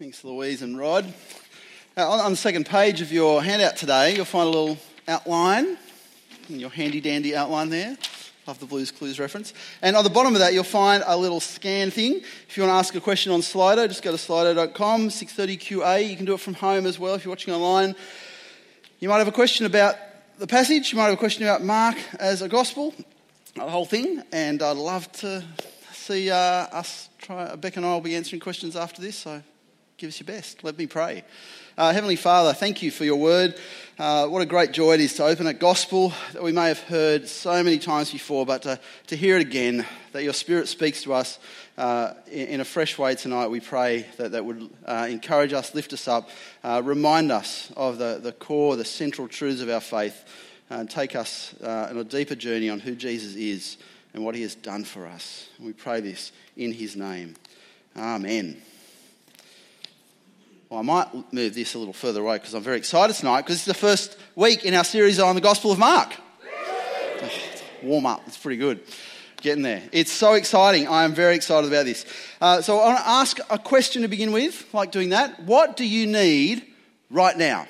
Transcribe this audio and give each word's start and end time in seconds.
Thanks, 0.00 0.24
Louise 0.24 0.60
and 0.60 0.76
Rod. 0.76 1.04
Uh, 1.96 2.10
on, 2.10 2.32
the 2.32 2.36
second 2.36 2.66
page 2.66 3.00
of 3.00 3.12
your 3.12 3.40
handout 3.40 3.76
today, 3.76 4.16
you'll 4.16 4.24
find 4.24 4.48
a 4.48 4.50
little 4.50 4.76
outline, 5.06 5.78
your 6.48 6.68
handy 6.68 7.00
dandy 7.00 7.36
outline 7.36 7.70
there. 7.70 7.96
Love 8.48 8.58
the 8.58 8.66
Blues 8.66 8.90
Clues 8.90 9.20
reference. 9.20 9.54
And 9.82 9.94
on 9.94 10.02
the 10.02 10.10
bottom 10.10 10.34
of 10.34 10.40
that, 10.40 10.52
you'll 10.52 10.64
find 10.64 11.04
a 11.06 11.16
little 11.16 11.38
scan 11.38 11.92
thing. 11.92 12.14
If 12.48 12.56
you 12.56 12.64
want 12.64 12.72
to 12.72 12.76
ask 12.76 12.96
a 12.96 13.00
question 13.00 13.30
on 13.30 13.38
Slido, 13.38 13.86
just 13.86 14.02
go 14.02 14.10
to 14.10 14.16
slido.com, 14.16 15.10
630QA. 15.10 16.10
You 16.10 16.16
can 16.16 16.24
do 16.24 16.34
it 16.34 16.40
from 16.40 16.54
home 16.54 16.86
as 16.86 16.98
well 16.98 17.14
if 17.14 17.24
you're 17.24 17.30
watching 17.30 17.54
online. 17.54 17.94
You 18.98 19.08
might 19.08 19.18
have 19.18 19.28
a 19.28 19.32
question 19.32 19.64
about 19.64 19.94
the 20.40 20.48
passage, 20.48 20.90
you 20.90 20.98
might 20.98 21.04
have 21.04 21.14
a 21.14 21.18
question 21.18 21.44
about 21.44 21.62
Mark 21.62 21.96
as 22.18 22.42
a 22.42 22.48
gospel, 22.48 22.92
the 23.54 23.60
whole 23.60 23.86
thing, 23.86 24.24
and 24.32 24.60
I'd 24.60 24.76
love 24.76 25.12
to 25.20 25.44
see 25.92 26.32
uh, 26.32 26.34
us 26.36 27.10
try. 27.18 27.54
Beck 27.54 27.76
and 27.76 27.86
I 27.86 27.90
will 27.90 28.00
be 28.00 28.16
answering 28.16 28.40
questions 28.40 28.74
after 28.74 29.00
this, 29.00 29.14
so 29.14 29.40
give 30.04 30.10
us 30.10 30.20
your 30.20 30.26
best. 30.26 30.62
Let 30.62 30.76
me 30.76 30.86
pray. 30.86 31.24
Uh, 31.78 31.90
Heavenly 31.90 32.16
Father, 32.16 32.52
thank 32.52 32.82
you 32.82 32.90
for 32.90 33.06
your 33.06 33.16
word. 33.16 33.58
Uh, 33.98 34.26
what 34.26 34.42
a 34.42 34.46
great 34.46 34.72
joy 34.72 34.92
it 34.92 35.00
is 35.00 35.14
to 35.14 35.24
open 35.24 35.46
a 35.46 35.54
gospel 35.54 36.12
that 36.34 36.42
we 36.42 36.52
may 36.52 36.68
have 36.68 36.80
heard 36.80 37.26
so 37.26 37.62
many 37.62 37.78
times 37.78 38.12
before, 38.12 38.44
but 38.44 38.60
to, 38.60 38.78
to 39.06 39.16
hear 39.16 39.38
it 39.38 39.40
again, 39.40 39.86
that 40.12 40.22
your 40.22 40.34
Spirit 40.34 40.68
speaks 40.68 41.02
to 41.04 41.14
us 41.14 41.38
uh, 41.78 42.12
in, 42.30 42.48
in, 42.48 42.60
a 42.60 42.66
fresh 42.66 42.98
way 42.98 43.14
tonight. 43.14 43.46
We 43.46 43.60
pray 43.60 44.04
that 44.18 44.32
that 44.32 44.44
would 44.44 44.68
uh, 44.84 45.06
encourage 45.08 45.54
us, 45.54 45.74
lift 45.74 45.94
us 45.94 46.06
up, 46.06 46.28
uh, 46.62 46.82
remind 46.84 47.32
us 47.32 47.72
of 47.74 47.96
the, 47.96 48.20
the 48.22 48.32
core, 48.32 48.76
the 48.76 48.84
central 48.84 49.26
truths 49.26 49.62
of 49.62 49.70
our 49.70 49.80
faith, 49.80 50.22
and 50.68 50.90
take 50.90 51.16
us 51.16 51.54
uh, 51.62 51.86
on 51.88 51.96
a 51.96 52.04
deeper 52.04 52.34
journey 52.34 52.68
on 52.68 52.78
who 52.78 52.94
Jesus 52.94 53.36
is 53.36 53.78
and 54.12 54.22
what 54.22 54.34
he 54.34 54.42
has 54.42 54.54
done 54.54 54.84
for 54.84 55.06
us. 55.06 55.48
We 55.58 55.72
pray 55.72 56.02
this 56.02 56.30
in 56.58 56.74
his 56.74 56.94
name. 56.94 57.36
Amen. 57.96 58.60
Well, 60.74 60.80
I 60.80 60.86
might 60.86 61.32
move 61.32 61.54
this 61.54 61.76
a 61.76 61.78
little 61.78 61.94
further 61.94 62.20
away 62.20 62.38
because 62.38 62.52
I'm 62.52 62.64
very 62.64 62.78
excited 62.78 63.14
tonight 63.14 63.42
because 63.42 63.58
it's 63.58 63.64
the 63.64 63.74
first 63.74 64.18
week 64.34 64.64
in 64.64 64.74
our 64.74 64.82
series 64.82 65.20
on 65.20 65.36
the 65.36 65.40
Gospel 65.40 65.70
of 65.70 65.78
Mark. 65.78 66.12
Warm 67.84 68.06
up, 68.06 68.22
it's 68.26 68.36
pretty 68.36 68.56
good. 68.56 68.80
Getting 69.40 69.62
there. 69.62 69.84
It's 69.92 70.10
so 70.10 70.32
exciting. 70.32 70.88
I 70.88 71.04
am 71.04 71.14
very 71.14 71.36
excited 71.36 71.68
about 71.68 71.84
this. 71.84 72.04
Uh, 72.40 72.60
so 72.60 72.80
I 72.80 72.88
want 72.88 72.98
to 72.98 73.08
ask 73.08 73.38
a 73.50 73.56
question 73.56 74.02
to 74.02 74.08
begin 74.08 74.32
with, 74.32 74.66
like 74.74 74.90
doing 74.90 75.10
that. 75.10 75.38
What 75.44 75.76
do 75.76 75.86
you 75.86 76.08
need 76.08 76.66
right 77.08 77.38
now? 77.38 77.68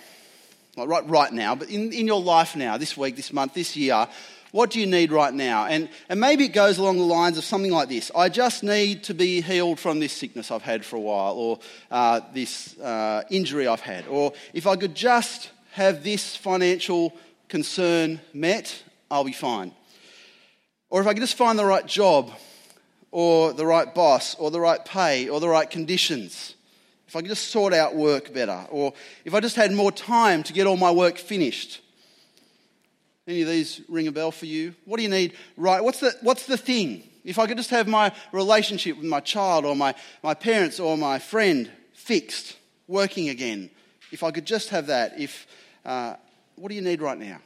Like 0.75 0.89
right, 0.89 1.07
right 1.07 1.31
now, 1.31 1.55
but 1.57 1.69
in, 1.69 1.93
in 1.93 2.07
your 2.07 2.23
life 2.23 2.57
now, 2.57 2.79
this 2.79 2.97
week, 2.97 3.17
this 3.17 3.35
month, 3.35 3.53
this 3.53 3.77
year, 3.77 4.09
what 4.55 4.71
do 4.71 4.79
you 4.79 4.87
need 4.87 5.11
right 5.11 5.35
now? 5.35 5.67
And, 5.67 5.89
and 6.09 6.21
maybe 6.21 6.45
it 6.45 6.53
goes 6.53 6.79
along 6.79 6.99
the 6.99 7.05
lines 7.05 7.37
of 7.39 7.43
something 7.43 7.73
like 7.73 7.89
this 7.89 8.13
I 8.15 8.29
just 8.29 8.63
need 8.63 9.03
to 9.05 9.13
be 9.13 9.41
healed 9.41 9.81
from 9.81 9.99
this 9.99 10.13
sickness 10.13 10.53
I've 10.53 10.63
had 10.63 10.85
for 10.85 10.95
a 10.95 11.01
while, 11.01 11.35
or 11.35 11.59
uh, 11.91 12.21
this 12.33 12.79
uh, 12.79 13.25
injury 13.31 13.67
I've 13.67 13.81
had. 13.81 14.07
Or 14.07 14.33
if 14.53 14.69
I 14.69 14.77
could 14.77 14.95
just 14.95 15.51
have 15.73 16.05
this 16.05 16.37
financial 16.37 17.13
concern 17.49 18.21
met, 18.33 18.81
I'll 19.11 19.25
be 19.25 19.33
fine. 19.33 19.73
Or 20.89 21.01
if 21.01 21.09
I 21.09 21.15
could 21.15 21.23
just 21.23 21.37
find 21.37 21.59
the 21.59 21.65
right 21.65 21.85
job, 21.85 22.31
or 23.11 23.53
the 23.55 23.67
right 23.67 23.93
boss, 23.93 24.37
or 24.37 24.53
the 24.53 24.61
right 24.61 24.85
pay, 24.85 25.29
or 25.29 25.41
the 25.41 25.49
right 25.49 25.69
conditions. 25.69 26.55
If 27.09 27.17
I 27.17 27.23
could 27.23 27.31
just 27.31 27.49
sort 27.49 27.75
out 27.75 27.97
work 27.97 28.33
better, 28.33 28.67
or 28.71 28.93
if 29.25 29.35
I 29.35 29.41
just 29.41 29.57
had 29.57 29.73
more 29.73 29.91
time 29.91 30.45
to 30.45 30.53
get 30.53 30.69
all 30.69 30.77
my 30.77 30.93
work 30.93 31.19
finished, 31.19 31.81
any 33.27 33.43
of 33.43 33.49
these 33.49 33.81
ring 33.89 34.07
a 34.07 34.13
bell 34.13 34.31
for 34.31 34.47
you? 34.47 34.75
What 34.85 34.99
do 34.99 35.03
you 35.03 35.09
need 35.09 35.35
right? 35.57 35.83
What's 35.83 36.01
the, 36.01 36.15
what's 36.21 36.47
the 36.47 36.57
thing? 36.57 37.05
If 37.25 37.39
I 37.39 37.47
could 37.47 37.57
just 37.57 37.71
have 37.71 37.89
my 37.89 38.13
relationship 38.33 38.99
with 38.99 39.07
my 39.07 39.21
child 39.21 39.65
or 39.65 39.75
my, 39.75 39.95
my 40.23 40.35
parents 40.35 40.79
or 40.79 40.99
my 40.99 41.19
friend 41.19 41.71
fixed, 41.95 42.57
working 42.87 43.31
again, 43.31 43.71
if 44.13 44.23
I 44.23 44.31
could 44.31 44.45
just 44.45 44.69
have 44.71 44.89
that, 44.89 45.19
if, 45.19 45.47
uh, 45.87 46.17
what 46.57 46.69
do 46.69 46.75
you 46.75 46.83
need 46.83 47.01
right 47.01 47.19
now? 47.19 47.39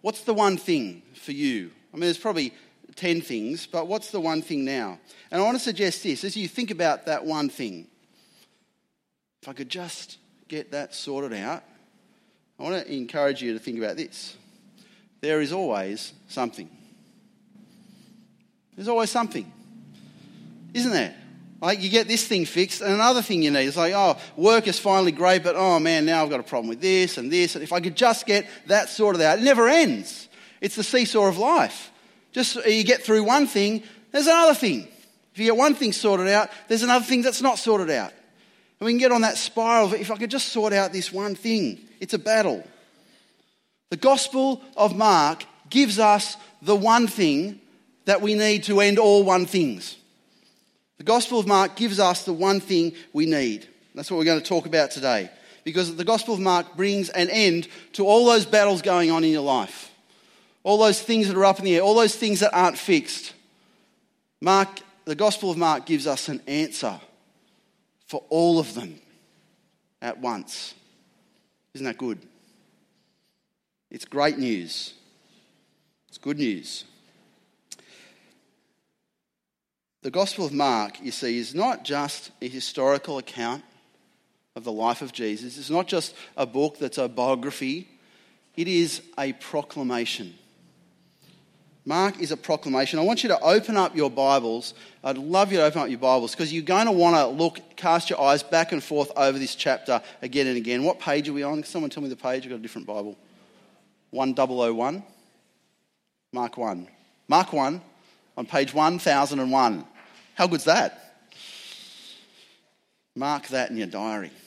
What's 0.00 0.22
the 0.22 0.34
one 0.34 0.56
thing 0.56 1.02
for 1.14 1.32
you? 1.32 1.72
I 1.92 1.96
mean, 1.96 2.02
there's 2.02 2.18
probably 2.18 2.54
10 2.94 3.20
things, 3.20 3.66
but 3.66 3.88
what's 3.88 4.10
the 4.10 4.20
one 4.20 4.42
thing 4.42 4.64
now? 4.64 4.98
And 5.30 5.40
I 5.40 5.44
want 5.44 5.56
to 5.56 5.62
suggest 5.62 6.04
this 6.04 6.22
as 6.22 6.36
you 6.36 6.46
think 6.46 6.70
about 6.70 7.06
that 7.06 7.24
one 7.24 7.48
thing, 7.48 7.88
if 9.42 9.48
I 9.48 9.52
could 9.54 9.68
just 9.68 10.18
get 10.46 10.70
that 10.70 10.94
sorted 10.94 11.32
out, 11.32 11.64
I 12.58 12.62
want 12.62 12.86
to 12.86 12.92
encourage 12.92 13.42
you 13.42 13.52
to 13.54 13.58
think 13.58 13.78
about 13.78 13.96
this. 13.96 14.36
There 15.20 15.40
is 15.40 15.52
always 15.52 16.12
something. 16.28 16.68
There's 18.76 18.88
always 18.88 19.10
something. 19.10 19.50
Isn't 20.72 20.92
there? 20.92 21.14
Like 21.60 21.80
you 21.80 21.88
get 21.88 22.08
this 22.08 22.26
thing 22.26 22.44
fixed, 22.44 22.82
and 22.82 22.92
another 22.92 23.22
thing 23.22 23.42
you 23.42 23.50
need 23.50 23.64
is 23.64 23.76
like, 23.76 23.94
oh, 23.94 24.18
work 24.36 24.66
is 24.66 24.78
finally 24.78 25.12
great, 25.12 25.42
but 25.42 25.56
oh 25.56 25.78
man, 25.78 26.04
now 26.04 26.22
I've 26.22 26.30
got 26.30 26.40
a 26.40 26.44
problem 26.44 26.68
with 26.68 26.80
this 26.80 27.16
and 27.16 27.32
this. 27.32 27.54
And 27.54 27.64
if 27.64 27.72
I 27.72 27.80
could 27.80 27.96
just 27.96 28.26
get 28.26 28.46
that 28.66 28.88
sorted 28.88 29.22
out, 29.22 29.38
it 29.38 29.42
never 29.42 29.68
ends. 29.68 30.28
It's 30.60 30.76
the 30.76 30.82
seesaw 30.82 31.26
of 31.26 31.38
life. 31.38 31.90
Just 32.32 32.56
you 32.66 32.84
get 32.84 33.02
through 33.02 33.24
one 33.24 33.46
thing, 33.46 33.82
there's 34.10 34.26
another 34.26 34.54
thing. 34.54 34.88
If 35.32 35.38
you 35.38 35.46
get 35.46 35.56
one 35.56 35.74
thing 35.74 35.92
sorted 35.92 36.28
out, 36.28 36.50
there's 36.68 36.82
another 36.82 37.04
thing 37.04 37.22
that's 37.22 37.40
not 37.40 37.58
sorted 37.58 37.90
out. 37.90 38.12
And 38.80 38.86
we 38.86 38.92
can 38.92 38.98
get 38.98 39.12
on 39.12 39.22
that 39.22 39.38
spiral 39.38 39.86
of 39.86 39.94
if 39.94 40.10
I 40.10 40.16
could 40.16 40.30
just 40.30 40.48
sort 40.48 40.72
out 40.72 40.92
this 40.92 41.12
one 41.12 41.34
thing. 41.34 41.78
It's 42.00 42.14
a 42.14 42.18
battle. 42.18 42.66
The 43.90 43.96
Gospel 43.96 44.62
of 44.76 44.96
Mark 44.96 45.44
gives 45.70 45.98
us 45.98 46.36
the 46.62 46.76
one 46.76 47.06
thing 47.06 47.60
that 48.06 48.20
we 48.20 48.34
need 48.34 48.64
to 48.64 48.80
end 48.80 48.98
all 48.98 49.24
one 49.24 49.46
things. 49.46 49.96
The 50.98 51.04
Gospel 51.04 51.38
of 51.38 51.46
Mark 51.46 51.76
gives 51.76 51.98
us 52.00 52.24
the 52.24 52.32
one 52.32 52.60
thing 52.60 52.94
we 53.12 53.26
need. 53.26 53.68
That's 53.94 54.10
what 54.10 54.18
we're 54.18 54.24
going 54.24 54.40
to 54.40 54.46
talk 54.46 54.66
about 54.66 54.90
today. 54.90 55.30
Because 55.62 55.94
the 55.96 56.04
Gospel 56.04 56.34
of 56.34 56.40
Mark 56.40 56.76
brings 56.76 57.08
an 57.10 57.30
end 57.30 57.68
to 57.92 58.06
all 58.06 58.26
those 58.26 58.44
battles 58.44 58.82
going 58.82 59.10
on 59.10 59.24
in 59.24 59.30
your 59.30 59.42
life, 59.42 59.90
all 60.62 60.78
those 60.78 61.00
things 61.00 61.28
that 61.28 61.36
are 61.36 61.44
up 61.44 61.58
in 61.58 61.64
the 61.64 61.76
air, 61.76 61.82
all 61.82 61.94
those 61.94 62.16
things 62.16 62.40
that 62.40 62.54
aren't 62.54 62.78
fixed. 62.78 63.32
Mark, 64.40 64.80
the 65.04 65.14
Gospel 65.14 65.50
of 65.50 65.56
Mark 65.56 65.86
gives 65.86 66.06
us 66.06 66.28
an 66.28 66.42
answer 66.46 67.00
for 68.06 68.22
all 68.28 68.58
of 68.58 68.74
them 68.74 69.00
at 70.00 70.18
once. 70.18 70.74
Isn't 71.74 71.86
that 71.86 71.98
good? 71.98 72.18
It's 73.90 74.04
great 74.04 74.38
news. 74.38 74.94
It's 76.08 76.18
good 76.18 76.38
news. 76.38 76.84
The 80.02 80.10
Gospel 80.10 80.44
of 80.44 80.52
Mark, 80.52 81.00
you 81.02 81.10
see, 81.10 81.38
is 81.38 81.54
not 81.54 81.82
just 81.82 82.30
a 82.42 82.48
historical 82.48 83.18
account 83.18 83.64
of 84.54 84.64
the 84.64 84.72
life 84.72 85.00
of 85.00 85.12
Jesus. 85.12 85.56
It's 85.58 85.70
not 85.70 85.88
just 85.88 86.14
a 86.36 86.44
book 86.44 86.78
that's 86.78 86.98
a 86.98 87.08
biography. 87.08 87.88
It 88.56 88.68
is 88.68 89.00
a 89.18 89.32
proclamation. 89.32 90.34
Mark 91.86 92.18
is 92.18 92.32
a 92.32 92.36
proclamation. 92.36 92.98
I 92.98 93.02
want 93.02 93.22
you 93.22 93.28
to 93.28 93.38
open 93.40 93.76
up 93.76 93.94
your 93.94 94.10
Bibles. 94.10 94.72
I'd 95.02 95.18
love 95.18 95.52
you 95.52 95.58
to 95.58 95.64
open 95.64 95.82
up 95.82 95.90
your 95.90 95.98
Bibles 95.98 96.30
because 96.30 96.50
you're 96.50 96.62
going 96.62 96.86
to 96.86 96.92
want 96.92 97.14
to 97.14 97.26
look, 97.26 97.60
cast 97.76 98.08
your 98.08 98.20
eyes 98.20 98.42
back 98.42 98.72
and 98.72 98.82
forth 98.82 99.12
over 99.16 99.38
this 99.38 99.54
chapter 99.54 100.00
again 100.22 100.46
and 100.46 100.56
again. 100.56 100.82
What 100.84 100.98
page 100.98 101.28
are 101.28 101.34
we 101.34 101.42
on? 101.42 101.56
Can 101.56 101.64
someone 101.64 101.90
tell 101.90 102.02
me 102.02 102.08
the 102.08 102.16
page? 102.16 102.44
I've 102.44 102.50
got 102.50 102.56
a 102.56 102.62
different 102.62 102.86
Bible. 102.86 103.18
1001. 104.10 105.02
Mark 106.32 106.56
1. 106.56 106.88
Mark 107.28 107.52
1 107.52 107.82
on 108.36 108.46
page 108.46 108.72
1001. 108.72 109.84
How 110.36 110.46
good's 110.46 110.64
that? 110.64 111.16
Mark 113.14 113.46
that 113.48 113.70
in 113.70 113.76
your 113.76 113.86
diary. 113.86 114.30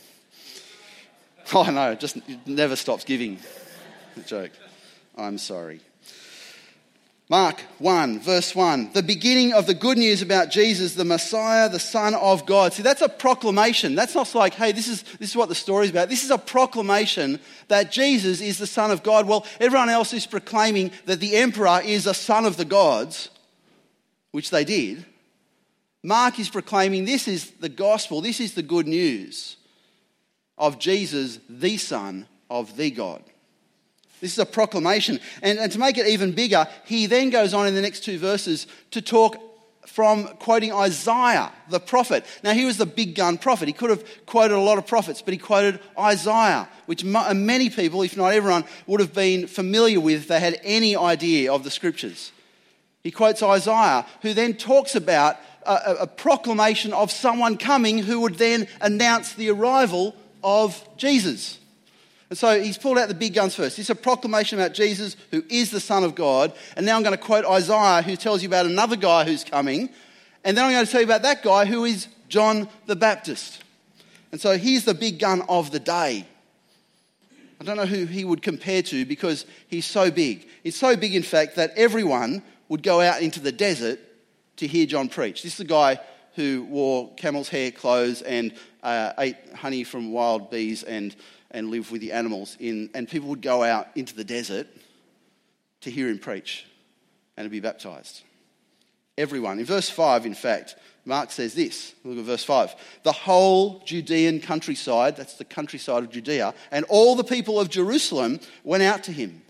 Oh, 1.54 1.64
no, 1.64 1.92
it 1.92 2.02
just 2.02 2.18
never 2.46 2.76
stops 2.76 3.06
giving. 3.06 3.40
joke. 4.26 4.52
I'm 5.16 5.38
sorry. 5.38 5.80
Mark 7.30 7.60
1, 7.80 8.22
verse 8.22 8.56
1, 8.56 8.92
the 8.94 9.04
beginning 9.04 9.52
of 9.52 9.68
the 9.68 9.74
good 9.74 9.98
news 9.98 10.22
about 10.22 10.50
Jesus, 10.50 10.94
the 10.94 11.04
Messiah, 11.04 11.68
the 11.68 11.78
Son 11.78 12.16
of 12.16 12.46
God. 12.46 12.72
See, 12.72 12.84
that's 12.84 13.02
a 13.02 13.10
proclamation. 13.10 13.96
That's 13.96 14.16
not 14.16 14.34
like, 14.34 14.54
hey, 14.54 14.72
this 14.72 14.88
is, 14.88 15.04
this 15.04 15.32
is 15.32 15.36
what 15.36 15.50
the 15.50 15.56
story's 15.56 15.90
about. 15.90 16.08
This 16.08 16.24
is 16.24 16.32
a 16.32 16.38
proclamation 16.38 17.42
that 17.68 17.92
Jesus 17.92 18.40
is 18.40 18.60
the 18.60 18.68
Son 18.68 18.92
of 18.92 19.04
God. 19.04 19.28
Well, 19.28 19.46
everyone 19.60 19.90
else 19.90 20.14
is 20.14 20.26
proclaiming 20.26 20.92
that 21.04 21.20
the 21.20 21.36
emperor 21.36 21.82
is 21.84 22.08
a 22.08 22.14
son 22.14 22.46
of 22.46 22.56
the 22.56 22.64
gods, 22.64 23.30
which 24.32 24.50
they 24.50 24.64
did. 24.64 25.06
Mark 26.04 26.40
is 26.40 26.48
proclaiming 26.48 27.04
this 27.04 27.28
is 27.28 27.52
the 27.52 27.68
gospel, 27.68 28.22
this 28.22 28.40
is 28.40 28.54
the 28.54 28.64
good 28.64 28.88
news 28.88 29.58
of 30.58 30.80
Jesus, 30.80 31.40
the 31.50 31.76
Son 31.76 32.26
of 32.50 32.78
the 32.78 32.90
God. 32.90 33.22
This 34.22 34.34
is 34.34 34.40
a 34.40 34.46
proclamation. 34.46 35.20
And, 35.42 35.60
and 35.60 35.72
to 35.72 35.80
make 35.80 35.98
it 35.98 36.08
even 36.08 36.32
bigger, 36.32 36.68
he 36.86 37.06
then 37.06 37.30
goes 37.30 37.54
on 37.54 37.68
in 37.68 37.76
the 37.76 37.82
next 37.82 38.02
two 38.02 38.18
verses 38.18 38.68
to 38.92 39.02
talk 39.02 39.38
from 39.86 40.28
quoting 40.38 40.72
Isaiah, 40.72 41.52
the 41.70 41.80
prophet. 41.80 42.26
Now, 42.44 42.54
he 42.54 42.66
was 42.66 42.78
the 42.78 42.86
big 42.86 43.16
gun 43.16 43.38
prophet. 43.38 43.68
He 43.68 43.74
could 43.74 43.90
have 43.90 44.04
quoted 44.26 44.54
a 44.54 44.60
lot 44.60 44.78
of 44.78 44.86
prophets, 44.86 45.22
but 45.22 45.34
he 45.34 45.38
quoted 45.38 45.80
Isaiah, 45.98 46.68
which 46.86 47.04
uh, 47.04 47.34
many 47.34 47.70
people, 47.70 48.02
if 48.04 48.16
not 48.16 48.34
everyone, 48.34 48.66
would 48.86 49.00
have 49.00 49.14
been 49.14 49.48
familiar 49.48 50.00
with 50.00 50.22
if 50.22 50.28
they 50.28 50.40
had 50.40 50.60
any 50.64 50.96
idea 50.96 51.52
of 51.52 51.64
the 51.64 51.72
scriptures. 51.72 52.32
He 53.02 53.12
quotes 53.12 53.42
Isaiah, 53.42 54.06
who 54.22 54.34
then 54.34 54.56
talks 54.56 54.96
about 54.96 55.38
a, 55.66 55.96
a 56.02 56.08
proclamation 56.08 56.94
of 56.94 57.12
someone 57.12 57.58
coming 57.58 58.00
who 58.00 58.20
would 58.22 58.36
then 58.36 58.68
announce 58.82 59.34
the 59.34 59.50
arrival 59.50 60.16
of 60.44 60.88
Jesus. 60.98 61.60
And 62.30 62.38
so 62.38 62.62
he's 62.62 62.78
pulled 62.78 62.98
out 62.98 63.08
the 63.08 63.14
big 63.14 63.34
guns 63.34 63.56
first. 63.56 63.80
It's 63.80 63.90
a 63.90 63.96
proclamation 63.96 64.60
about 64.60 64.74
Jesus, 64.74 65.16
who 65.32 65.44
is 65.50 65.72
the 65.72 65.80
Son 65.80 66.04
of 66.04 66.14
God. 66.14 66.54
And 66.76 66.86
now 66.86 66.98
I'm 66.98 67.04
going 67.04 67.18
to 67.18 67.24
quote 67.24 67.46
Isaiah, 67.46 68.02
who 68.02 68.16
tells 68.18 68.44
you 68.44 68.50
about 68.50 68.66
another 68.66 68.98
guy 68.98 69.24
who's 69.24 69.44
coming. 69.44 69.90
And 70.44 70.58
then 70.58 70.66
I'm 70.66 70.72
going 70.72 70.86
to 70.86 70.92
tell 70.92 71.02
you 71.02 71.08
about 71.08 71.22
that 71.22 71.42
guy 71.42 71.66
who 71.66 71.86
is 71.86 72.08
John 72.28 72.68
the 72.86 72.96
Baptist. 72.96 73.64
And 74.32 74.42
so 74.42 74.58
he's 74.58 74.84
the 74.84 74.94
big 74.94 75.20
gun 75.20 75.42
of 75.48 75.72
the 75.72 75.80
day. 75.80 76.28
I 77.60 77.64
don't 77.64 77.78
know 77.78 77.86
who 77.86 78.06
he 78.06 78.26
would 78.26 78.42
compare 78.42 78.82
to 78.84 79.06
because 79.06 79.46
he's 79.68 79.86
so 79.86 80.12
big. 80.12 80.48
He's 80.64 80.76
so 80.76 80.96
big, 80.96 81.16
in 81.16 81.24
fact, 81.24 81.56
that 81.56 81.72
everyone 81.76 82.44
would 82.70 82.84
go 82.84 83.00
out 83.02 83.22
into 83.22 83.40
the 83.40 83.52
desert 83.54 84.00
to 84.58 84.68
hear 84.68 84.86
John 84.86 85.08
preach. 85.08 85.44
This 85.44 85.54
is 85.54 85.58
the 85.58 85.64
guy 85.64 86.00
who 86.36 86.68
wore 86.70 87.12
camel's 87.16 87.50
hair 87.50 87.72
clothes 87.72 88.22
and 88.22 88.54
uh, 88.84 89.14
ate 89.18 89.38
honey 89.56 89.84
from 89.84 90.12
wild 90.12 90.52
bees 90.52 90.84
and, 90.84 91.16
and 91.52 91.70
live 91.70 91.92
with 91.92 92.02
the 92.02 92.12
animals. 92.12 92.58
In, 92.60 92.90
and 92.94 93.08
people 93.08 93.30
would 93.30 93.42
go 93.42 93.64
out 93.64 93.88
into 93.96 94.16
the 94.16 94.24
desert 94.24 94.68
to 95.82 95.92
hear 95.92 96.10
him 96.10 96.20
preach 96.20 96.66
and 97.36 97.46
to 97.46 97.50
be 97.50 97.60
baptized. 97.60 98.24
Everyone. 99.18 99.60
In 99.60 99.66
verse 99.66 99.90
5, 99.90 100.26
in 100.26 100.36
fact, 100.36 100.76
Mark 101.06 101.32
says 101.32 101.54
this. 101.54 101.96
Look 102.04 102.18
at 102.18 102.26
verse 102.26 102.44
5. 102.44 102.76
The 103.04 103.12
whole 103.12 103.80
Judean 103.86 104.42
countryside, 104.42 105.16
that's 105.16 105.36
the 105.36 105.46
countryside 105.46 106.04
of 106.04 106.12
Judea, 106.12 106.54
and 106.72 106.86
all 106.90 107.16
the 107.16 107.24
people 107.24 107.60
of 107.60 107.70
Jerusalem 107.70 108.40
went 108.64 108.84
out 108.84 109.04
to 109.06 109.12
him. 109.12 109.42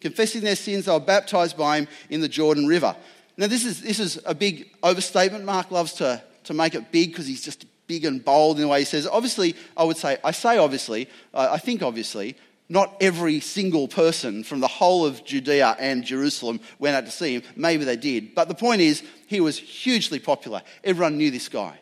Confessing 0.00 0.42
their 0.42 0.56
sins, 0.56 0.86
they 0.86 0.92
were 0.92 1.00
baptized 1.00 1.56
by 1.56 1.78
him 1.78 1.88
in 2.08 2.20
the 2.20 2.28
Jordan 2.28 2.66
River. 2.66 2.96
Now, 3.36 3.46
this 3.46 3.64
is, 3.64 3.82
this 3.82 3.98
is 3.98 4.20
a 4.24 4.34
big 4.34 4.70
overstatement. 4.82 5.44
Mark 5.44 5.70
loves 5.70 5.94
to, 5.94 6.22
to 6.44 6.54
make 6.54 6.74
it 6.74 6.92
big 6.92 7.10
because 7.10 7.26
he's 7.26 7.42
just 7.42 7.66
big 7.92 8.06
and 8.06 8.24
bold 8.24 8.56
in 8.56 8.62
the 8.62 8.68
way 8.68 8.78
he 8.78 8.84
says. 8.86 9.06
Obviously, 9.06 9.54
I 9.76 9.84
would 9.84 9.98
say, 9.98 10.16
I 10.24 10.30
say 10.30 10.56
obviously, 10.56 11.10
uh, 11.34 11.48
I 11.52 11.58
think 11.58 11.82
obviously, 11.82 12.36
not 12.70 12.96
every 13.02 13.38
single 13.38 13.86
person 13.86 14.44
from 14.44 14.60
the 14.60 14.66
whole 14.66 15.04
of 15.04 15.22
Judea 15.26 15.76
and 15.78 16.02
Jerusalem 16.02 16.60
went 16.78 16.96
out 16.96 17.04
to 17.04 17.10
see 17.10 17.34
him. 17.34 17.42
Maybe 17.54 17.84
they 17.84 17.98
did. 17.98 18.34
But 18.34 18.48
the 18.48 18.54
point 18.54 18.80
is, 18.80 19.02
he 19.26 19.42
was 19.42 19.58
hugely 19.58 20.18
popular. 20.18 20.62
Everyone 20.82 21.18
knew 21.18 21.30
this 21.30 21.50
guy. 21.50 21.78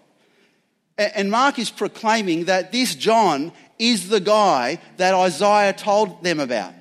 And 0.98 1.30
Mark 1.30 1.60
is 1.60 1.70
proclaiming 1.70 2.46
that 2.46 2.72
this 2.72 2.96
John 2.96 3.52
is 3.78 4.08
the 4.08 4.18
guy 4.18 4.80
that 4.96 5.14
Isaiah 5.14 5.72
told 5.72 6.24
them 6.24 6.40
about. 6.40 6.74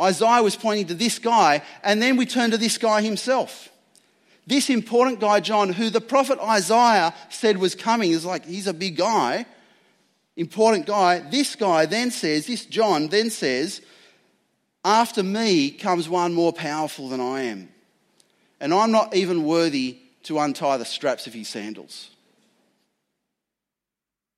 Isaiah 0.00 0.42
was 0.42 0.56
pointing 0.56 0.86
to 0.86 0.94
this 0.94 1.18
guy, 1.18 1.62
and 1.82 2.00
then 2.00 2.16
we 2.16 2.24
turn 2.24 2.50
to 2.52 2.56
this 2.56 2.78
guy 2.78 3.02
himself. 3.02 3.68
This 4.46 4.68
important 4.68 5.20
guy, 5.20 5.40
John, 5.40 5.72
who 5.72 5.90
the 5.90 6.00
prophet 6.00 6.38
Isaiah 6.38 7.14
said 7.30 7.58
was 7.58 7.74
coming, 7.74 8.10
is 8.10 8.24
like, 8.24 8.44
he's 8.44 8.66
a 8.66 8.74
big 8.74 8.96
guy 8.96 9.46
important 10.36 10.86
guy. 10.86 11.20
This 11.20 11.54
guy 11.54 11.86
then 11.86 12.10
says, 12.10 12.46
this 12.46 12.66
John 12.66 13.08
then 13.08 13.30
says, 13.30 13.80
after 14.84 15.22
me 15.22 15.70
comes 15.70 16.08
one 16.08 16.34
more 16.34 16.52
powerful 16.52 17.08
than 17.08 17.20
I 17.20 17.42
am. 17.42 17.68
And 18.60 18.72
I'm 18.72 18.90
not 18.90 19.14
even 19.14 19.44
worthy 19.44 19.98
to 20.24 20.38
untie 20.38 20.76
the 20.76 20.84
straps 20.84 21.26
of 21.26 21.34
his 21.34 21.48
sandals. 21.48 22.10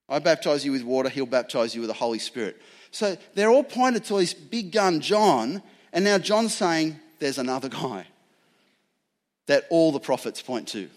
I 0.09 0.19
baptize 0.21 0.65
you 0.65 0.73
with 0.73 0.85
water, 0.85 1.09
he'll 1.09 1.27
baptize 1.27 1.75
you 1.75 1.81
with 1.81 1.89
the 1.89 1.95
Holy 1.95 2.21
Spirit. 2.21 2.61
So 2.93 3.17
they're 3.35 3.51
all 3.51 3.65
pointed 3.65 4.05
to 4.05 4.19
this 4.19 4.35
big 4.35 4.73
gun 4.73 5.01
John, 5.01 5.63
and 5.93 6.05
now 6.05 6.19
John's 6.19 6.55
saying 6.55 6.99
there's 7.19 7.39
another 7.39 7.69
guy 7.69 8.07
that 9.47 9.65
all 9.71 9.93
the 9.93 10.01
prophets 10.01 10.43
point 10.43 10.69
to, 10.69 10.89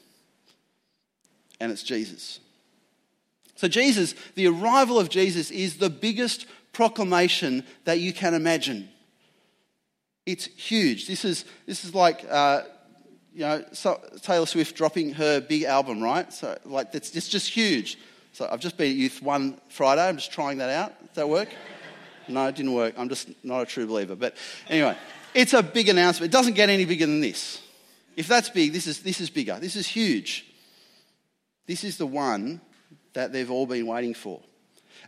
and 1.60 1.72
it's 1.72 1.84
Jesus. 1.84 2.40
So, 3.56 3.68
Jesus, 3.68 4.16
the 4.36 4.48
arrival 4.48 4.98
of 4.98 5.10
Jesus 5.10 5.52
is 5.52 5.78
the 5.78 5.90
biggest 5.90 6.46
proclamation 6.72 7.66
that 7.84 8.00
you 8.00 8.14
can 8.14 8.34
imagine. 8.34 8.88
It's 10.26 10.46
huge. 10.46 11.08
This 11.08 11.26
is, 11.26 11.44
this 11.66 11.84
is 11.84 11.94
like, 11.94 12.26
uh, 12.30 12.62
you 13.34 13.42
know, 13.42 13.66
so 13.74 14.00
Taylor 14.22 14.46
Swift 14.46 14.78
dropping 14.78 15.14
her 15.14 15.42
big 15.42 15.64
album, 15.64 16.02
right? 16.02 16.32
So, 16.32 16.58
like, 16.64 16.96
it's, 16.96 17.14
it's 17.16 17.28
just 17.28 17.50
huge. 17.50 17.98
So, 18.32 18.48
I've 18.50 18.62
just 18.62 18.78
been 18.78 18.92
at 18.92 18.96
Youth 18.96 19.22
one 19.22 19.60
Friday. 19.68 20.08
I'm 20.08 20.16
just 20.16 20.32
trying 20.32 20.60
that 20.60 20.70
out. 20.70 20.98
Does 21.08 21.16
that 21.16 21.30
work? 21.30 21.50
No, 22.30 22.46
it 22.46 22.56
didn't 22.56 22.76
work. 22.76 22.94
I'm 22.96 23.10
just 23.10 23.28
not 23.44 23.64
a 23.64 23.66
true 23.66 23.88
believer. 23.88 24.16
But 24.16 24.36
anyway, 24.68 24.96
it's 25.34 25.54
a 25.54 25.64
big 25.64 25.90
announcement. 25.90 26.32
It 26.32 26.38
doesn't 26.38 26.54
get 26.54 26.70
any 26.70 26.86
bigger 26.86 27.08
than 27.08 27.22
this. 27.22 27.60
If 28.20 28.28
that's 28.28 28.50
big, 28.50 28.74
this 28.74 28.86
is, 28.86 29.00
this 29.00 29.22
is 29.22 29.30
bigger. 29.30 29.60
This 29.62 29.78
is 29.78 29.88
huge. 29.88 30.46
This 31.68 31.86
is 31.86 31.98
the 31.98 32.06
one 32.06 32.60
that 33.14 33.32
they've 33.32 33.50
all 33.50 33.66
been 33.66 33.88
waiting 33.88 34.14
for. 34.14 34.42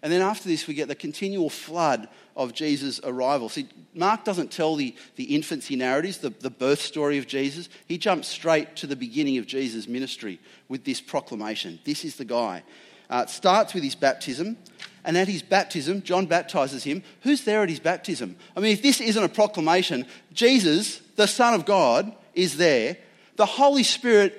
And 0.02 0.14
then 0.14 0.22
after 0.22 0.48
this, 0.48 0.66
we 0.66 0.76
get 0.76 0.88
the 0.88 0.96
continual 0.96 1.50
flood 1.50 2.08
of 2.38 2.54
Jesus' 2.54 3.02
arrival. 3.04 3.50
See, 3.50 3.68
Mark 3.94 4.24
doesn't 4.24 4.50
tell 4.50 4.78
the, 4.78 4.96
the 5.18 5.36
infancy 5.36 5.76
narratives, 5.76 6.20
the, 6.20 6.30
the 6.30 6.50
birth 6.50 6.80
story 6.80 7.18
of 7.18 7.28
Jesus. 7.28 7.68
He 7.86 7.98
jumps 7.98 8.30
straight 8.30 8.78
to 8.78 8.88
the 8.88 8.96
beginning 8.96 9.38
of 9.40 9.46
Jesus' 9.46 9.90
ministry 9.90 10.40
with 10.70 10.86
this 10.86 11.02
proclamation. 11.02 11.80
This 11.84 12.06
is 12.06 12.16
the 12.16 12.24
guy. 12.24 12.64
Uh, 13.10 13.26
it 13.28 13.30
starts 13.30 13.74
with 13.74 13.84
his 13.84 13.96
baptism, 13.96 14.56
and 15.04 15.18
at 15.18 15.28
his 15.28 15.44
baptism, 15.44 16.02
John 16.02 16.28
baptizes 16.28 16.86
him. 16.86 17.04
Who's 17.24 17.44
there 17.44 17.62
at 17.62 17.68
his 17.68 17.82
baptism? 17.82 18.38
I 18.56 18.62
mean, 18.62 18.72
if 18.72 18.82
this 18.82 19.02
isn't 19.02 19.22
a 19.22 19.28
proclamation, 19.28 20.06
Jesus, 20.32 21.00
the 21.18 21.28
Son 21.28 21.54
of 21.54 21.66
God, 21.66 22.16
is 22.34 22.58
there. 22.58 22.98
The 23.36 23.46
Holy 23.46 23.84
Spirit 23.84 24.38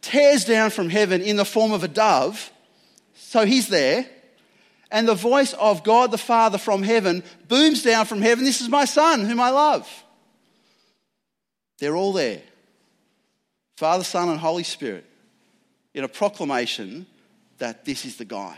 tears 0.00 0.44
down 0.44 0.70
from 0.70 0.90
heaven 0.90 1.22
in 1.22 1.36
the 1.36 1.44
form 1.44 1.72
of 1.72 1.84
a 1.84 1.88
dove 1.88 2.50
so 3.34 3.44
he's 3.44 3.68
there. 3.68 4.06
And 4.90 5.08
the 5.08 5.14
voice 5.14 5.54
of 5.54 5.82
God 5.82 6.12
the 6.12 6.18
Father 6.18 6.58
from 6.58 6.84
heaven 6.84 7.24
booms 7.48 7.82
down 7.82 8.06
from 8.06 8.22
heaven 8.22 8.44
This 8.44 8.60
is 8.60 8.68
my 8.68 8.84
Son, 8.84 9.24
whom 9.24 9.40
I 9.40 9.50
love. 9.50 9.88
They're 11.78 11.96
all 11.96 12.12
there 12.12 12.42
Father, 13.76 14.04
Son, 14.04 14.28
and 14.28 14.38
Holy 14.38 14.62
Spirit 14.62 15.04
in 15.94 16.04
a 16.04 16.08
proclamation 16.08 17.06
that 17.58 17.84
this 17.84 18.04
is 18.04 18.16
the 18.16 18.24
guy. 18.24 18.56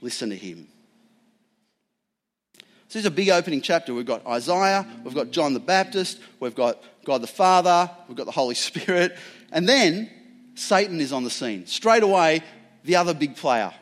Listen 0.00 0.30
to 0.30 0.36
him. 0.36 0.66
So 2.88 2.98
this 2.98 3.02
is 3.02 3.06
a 3.06 3.10
big 3.12 3.28
opening 3.28 3.60
chapter. 3.60 3.94
We've 3.94 4.04
got 4.04 4.26
Isaiah, 4.26 4.84
we've 5.04 5.14
got 5.14 5.30
John 5.30 5.54
the 5.54 5.60
Baptist, 5.60 6.18
we've 6.40 6.56
got 6.56 6.82
God 7.08 7.22
the 7.22 7.26
Father, 7.26 7.90
we've 8.06 8.18
got 8.18 8.26
the 8.26 8.32
Holy 8.32 8.54
Spirit, 8.70 9.16
and 9.50 9.66
then 9.66 10.10
Satan 10.54 11.00
is 11.00 11.10
on 11.10 11.24
the 11.24 11.30
scene. 11.30 11.66
Straight 11.66 12.02
away, 12.02 12.42
the 12.84 12.96
other 12.96 13.14
big 13.14 13.34
player, 13.34 13.72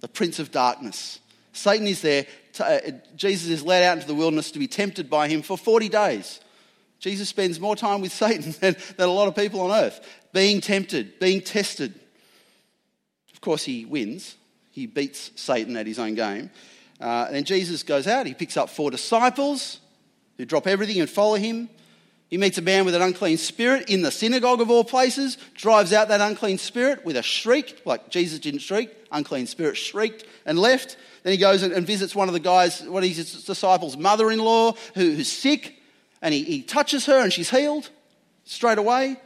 the 0.00 0.06
prince 0.06 0.38
of 0.38 0.52
darkness. 0.52 1.18
Satan 1.52 1.88
is 1.88 2.00
there. 2.00 2.26
Uh, 2.60 2.78
Jesus 3.16 3.48
is 3.48 3.64
led 3.64 3.82
out 3.82 3.96
into 3.96 4.06
the 4.06 4.14
wilderness 4.14 4.52
to 4.52 4.60
be 4.60 4.68
tempted 4.68 5.10
by 5.10 5.26
him 5.26 5.42
for 5.42 5.58
40 5.58 5.88
days. 5.88 6.38
Jesus 7.00 7.28
spends 7.28 7.58
more 7.58 7.74
time 7.74 8.00
with 8.00 8.12
Satan 8.24 8.54
than, 8.60 8.76
than 8.96 9.08
a 9.08 9.12
lot 9.12 9.26
of 9.26 9.34
people 9.34 9.60
on 9.62 9.72
earth, 9.72 10.00
being 10.32 10.60
tempted, 10.60 11.18
being 11.18 11.40
tested. 11.40 11.92
Of 13.32 13.40
course, 13.40 13.64
he 13.64 13.84
wins. 13.84 14.36
He 14.70 14.86
beats 14.86 15.32
Satan 15.34 15.76
at 15.76 15.88
his 15.88 15.98
own 15.98 16.14
game. 16.14 16.50
Uh, 17.00 17.24
and 17.26 17.34
then 17.34 17.44
Jesus 17.44 17.82
goes 17.82 18.06
out. 18.06 18.26
He 18.26 18.34
picks 18.34 18.56
up 18.56 18.70
four 18.70 18.92
disciples 18.92 19.80
who 20.36 20.44
drop 20.44 20.68
everything 20.68 21.00
and 21.00 21.10
follow 21.10 21.34
him. 21.34 21.68
He 22.28 22.36
meets 22.36 22.58
a 22.58 22.62
man 22.62 22.84
with 22.84 22.94
an 22.94 23.00
unclean 23.00 23.38
spirit 23.38 23.88
in 23.88 24.02
the 24.02 24.10
synagogue 24.10 24.60
of 24.60 24.70
all 24.70 24.84
places, 24.84 25.38
drives 25.54 25.94
out 25.94 26.08
that 26.08 26.20
unclean 26.20 26.58
spirit 26.58 27.04
with 27.04 27.16
a 27.16 27.22
shriek, 27.22 27.80
like 27.86 28.10
Jesus 28.10 28.38
didn't 28.38 28.60
shriek, 28.60 28.94
unclean 29.10 29.46
spirit 29.46 29.78
shrieked 29.78 30.24
and 30.44 30.58
left. 30.58 30.98
Then 31.22 31.32
he 31.32 31.38
goes 31.38 31.62
and 31.62 31.86
visits 31.86 32.14
one 32.14 32.28
of 32.28 32.34
the 32.34 32.40
guys, 32.40 32.82
one 32.82 33.02
of 33.02 33.08
his 33.08 33.44
disciples' 33.44 33.96
mother 33.96 34.30
in 34.30 34.40
law 34.40 34.72
who, 34.94 35.12
who's 35.12 35.32
sick, 35.32 35.80
and 36.20 36.34
he, 36.34 36.44
he 36.44 36.62
touches 36.62 37.06
her 37.06 37.18
and 37.18 37.32
she's 37.32 37.50
healed 37.50 37.88
straight 38.44 38.78
away. 38.78 39.16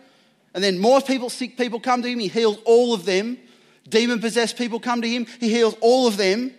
And 0.54 0.62
then 0.62 0.78
more 0.78 1.00
people, 1.00 1.28
sick 1.28 1.56
people 1.56 1.80
come 1.80 2.02
to 2.02 2.08
him, 2.08 2.20
he 2.20 2.28
heals 2.28 2.58
all 2.64 2.94
of 2.94 3.04
them. 3.04 3.38
Demon 3.88 4.20
possessed 4.20 4.56
people 4.56 4.78
come 4.78 5.02
to 5.02 5.08
him, 5.08 5.26
he 5.40 5.48
heals 5.48 5.74
all 5.80 6.06
of 6.06 6.16
them. 6.16 6.52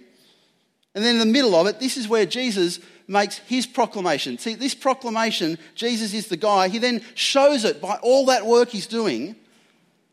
And 0.95 1.03
then 1.03 1.15
in 1.15 1.19
the 1.19 1.25
middle 1.25 1.55
of 1.55 1.67
it, 1.67 1.79
this 1.79 1.95
is 1.95 2.07
where 2.07 2.25
Jesus 2.25 2.79
makes 3.13 3.37
his 3.37 3.65
proclamation. 3.65 4.37
See, 4.37 4.55
this 4.55 4.75
proclamation, 4.75 5.57
Jesus 5.75 6.13
is 6.13 6.27
the 6.27 6.35
guy, 6.35 6.67
he 6.67 6.79
then 6.79 7.01
shows 7.15 7.63
it 7.63 7.79
by 7.79 7.97
all 8.01 8.25
that 8.25 8.45
work 8.45 8.69
he's 8.69 8.87
doing. 8.87 9.37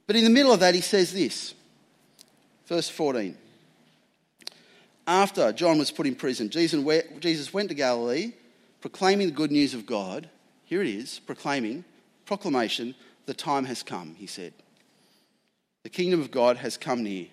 But 0.07 0.15
in 0.15 0.23
the 0.23 0.31
middle 0.31 0.53
of 0.53 0.61
that, 0.61 0.75
he 0.77 0.81
says 0.81 1.13
this. 1.13 1.55
Verse 2.67 2.89
14. 2.89 3.37
After 5.07 5.53
John 5.53 5.79
was 5.79 5.91
put 5.91 6.07
in 6.07 6.15
prison, 6.15 6.51
Jesus 6.51 7.53
went 7.53 7.69
to 7.69 7.75
Galilee 7.75 8.33
proclaiming 8.81 9.27
the 9.27 9.35
good 9.35 9.51
news 9.51 9.75
of 9.75 9.87
God. 9.87 10.29
Here 10.65 10.81
it 10.81 10.89
is 10.89 11.19
proclaiming, 11.19 11.85
proclamation, 12.27 12.95
the 13.27 13.35
time 13.35 13.65
has 13.65 13.83
come, 13.83 14.15
he 14.17 14.27
said. 14.27 14.53
The 15.83 15.91
kingdom 15.91 16.21
of 16.21 16.31
God 16.31 16.59
has 16.59 16.77
come 16.77 17.03
near. 17.03 17.27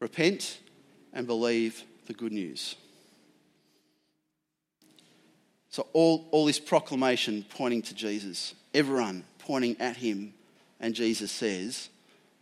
Repent 0.00 0.58
and 1.12 1.26
believe 1.26 1.84
the 2.06 2.14
good 2.14 2.32
news. 2.32 2.76
So, 5.72 5.86
all, 5.94 6.28
all 6.32 6.44
this 6.44 6.60
proclamation 6.60 7.46
pointing 7.48 7.80
to 7.82 7.94
Jesus, 7.94 8.54
everyone 8.74 9.24
pointing 9.38 9.80
at 9.80 9.96
him 9.96 10.34
and 10.78 10.94
Jesus 10.94 11.32
says, 11.32 11.88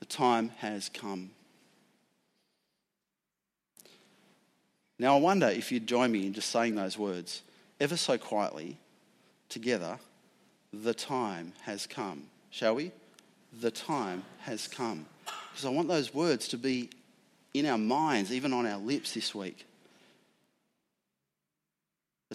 The 0.01 0.07
time 0.07 0.49
has 0.59 0.91
come. 0.93 1.31
Now, 4.99 5.17
I 5.17 5.21
wonder 5.21 5.47
if 5.47 5.71
you'd 5.71 5.87
join 5.87 6.11
me 6.11 6.27
in 6.27 6.33
just 6.35 6.51
saying 6.51 6.75
those 6.75 6.99
words 6.99 7.43
ever 7.79 7.97
so 7.97 8.19
quietly 8.19 8.77
together. 9.49 10.01
The 10.73 10.93
time 10.95 11.53
has 11.63 11.87
come. 11.87 12.25
Shall 12.51 12.75
we? 12.75 12.91
The 13.61 13.71
time 13.71 14.25
has 14.41 14.67
come. 14.67 15.07
Because 15.53 15.67
I 15.67 15.71
want 15.71 15.87
those 15.87 16.13
words 16.13 16.49
to 16.49 16.59
be 16.59 16.91
in 17.55 17.65
our 17.67 17.79
minds, 17.79 18.33
even 18.33 18.53
on 18.53 18.67
our 18.67 18.79
lips 18.79 19.15
this 19.15 19.37
week. 19.37 19.67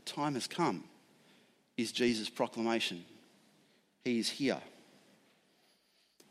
Time 0.05 0.35
has 0.35 0.47
come, 0.47 0.83
is 1.77 1.91
Jesus' 1.91 2.29
proclamation. 2.29 3.03
He 4.03 4.19
is 4.19 4.29
here. 4.29 4.61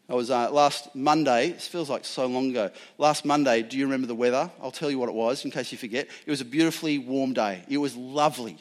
I 0.08 0.14
was 0.14 0.30
uh, 0.30 0.50
last 0.50 0.94
Monday, 0.94 1.48
it 1.48 1.62
feels 1.62 1.88
like 1.88 2.04
so 2.04 2.26
long 2.26 2.50
ago. 2.50 2.70
Last 2.98 3.24
Monday, 3.24 3.62
do 3.62 3.78
you 3.78 3.84
remember 3.84 4.06
the 4.06 4.14
weather? 4.14 4.50
I'll 4.62 4.70
tell 4.70 4.90
you 4.90 4.98
what 4.98 5.08
it 5.08 5.14
was 5.14 5.44
in 5.44 5.50
case 5.50 5.72
you 5.72 5.78
forget. 5.78 6.08
It 6.26 6.30
was 6.30 6.42
a 6.42 6.44
beautifully 6.44 6.98
warm 6.98 7.32
day. 7.32 7.64
It 7.68 7.78
was 7.78 7.96
lovely 7.96 8.58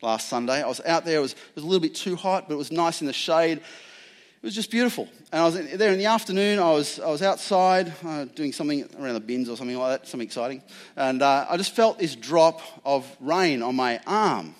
last 0.00 0.28
Sunday. 0.28 0.62
I 0.62 0.66
was 0.66 0.80
out 0.86 1.04
there, 1.04 1.18
it 1.18 1.22
was, 1.22 1.32
it 1.32 1.56
was 1.56 1.64
a 1.64 1.66
little 1.66 1.80
bit 1.80 1.96
too 1.96 2.14
hot, 2.14 2.46
but 2.46 2.54
it 2.54 2.58
was 2.58 2.70
nice 2.70 3.00
in 3.00 3.08
the 3.08 3.12
shade. 3.12 3.60
It 4.42 4.46
was 4.46 4.54
just 4.54 4.70
beautiful. 4.70 5.08
And 5.32 5.40
I 5.40 5.44
was 5.44 5.54
there 5.54 5.92
in 5.92 5.98
the 5.98 6.06
afternoon, 6.06 6.58
I 6.58 6.70
was, 6.70 7.00
I 7.00 7.08
was 7.08 7.22
outside 7.22 7.92
uh, 8.04 8.26
doing 8.26 8.52
something 8.52 8.88
around 8.98 9.14
the 9.14 9.20
bins 9.20 9.48
or 9.48 9.56
something 9.56 9.76
like 9.76 10.00
that, 10.00 10.08
something 10.08 10.26
exciting. 10.26 10.62
And 10.94 11.22
uh, 11.22 11.46
I 11.48 11.56
just 11.56 11.74
felt 11.74 11.98
this 11.98 12.14
drop 12.14 12.60
of 12.84 13.04
rain 13.20 13.62
on 13.62 13.74
my 13.74 14.00
arm. 14.06 14.54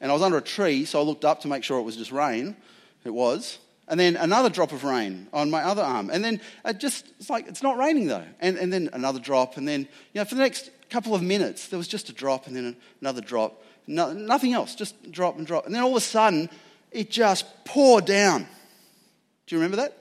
And 0.00 0.10
I 0.10 0.14
was 0.14 0.22
under 0.22 0.38
a 0.38 0.42
tree, 0.42 0.84
so 0.84 1.00
I 1.00 1.02
looked 1.02 1.24
up 1.24 1.40
to 1.42 1.48
make 1.48 1.62
sure 1.62 1.78
it 1.78 1.82
was 1.82 1.96
just 1.96 2.12
rain. 2.12 2.56
It 3.04 3.10
was 3.10 3.58
and 3.88 4.00
then 4.00 4.16
another 4.16 4.48
drop 4.48 4.72
of 4.72 4.84
rain 4.84 5.28
on 5.34 5.50
my 5.50 5.62
other 5.62 5.82
arm. 5.82 6.08
And 6.10 6.24
then 6.24 6.40
it 6.64 6.78
just, 6.78 7.06
it's 7.18 7.28
like, 7.28 7.46
it's 7.46 7.62
not 7.62 7.76
raining 7.76 8.06
though. 8.06 8.24
And, 8.40 8.56
and 8.56 8.72
then 8.72 8.88
another 8.92 9.18
drop. 9.18 9.58
And 9.58 9.68
then, 9.68 9.82
you 9.82 10.20
know, 10.20 10.24
for 10.24 10.34
the 10.34 10.40
next 10.40 10.70
couple 10.88 11.14
of 11.14 11.22
minutes, 11.22 11.68
there 11.68 11.76
was 11.76 11.88
just 11.88 12.08
a 12.08 12.12
drop 12.14 12.46
and 12.46 12.56
then 12.56 12.76
another 13.02 13.20
drop. 13.20 13.62
No, 13.86 14.12
nothing 14.12 14.54
else, 14.54 14.74
just 14.74 15.10
drop 15.12 15.36
and 15.36 15.46
drop. 15.46 15.66
And 15.66 15.74
then 15.74 15.82
all 15.82 15.90
of 15.90 15.96
a 15.96 16.00
sudden, 16.00 16.48
it 16.90 17.10
just 17.10 17.64
poured 17.66 18.06
down. 18.06 18.46
Do 19.46 19.54
you 19.54 19.60
remember 19.60 19.76
that? 19.76 19.96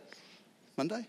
Monday? 0.78 1.08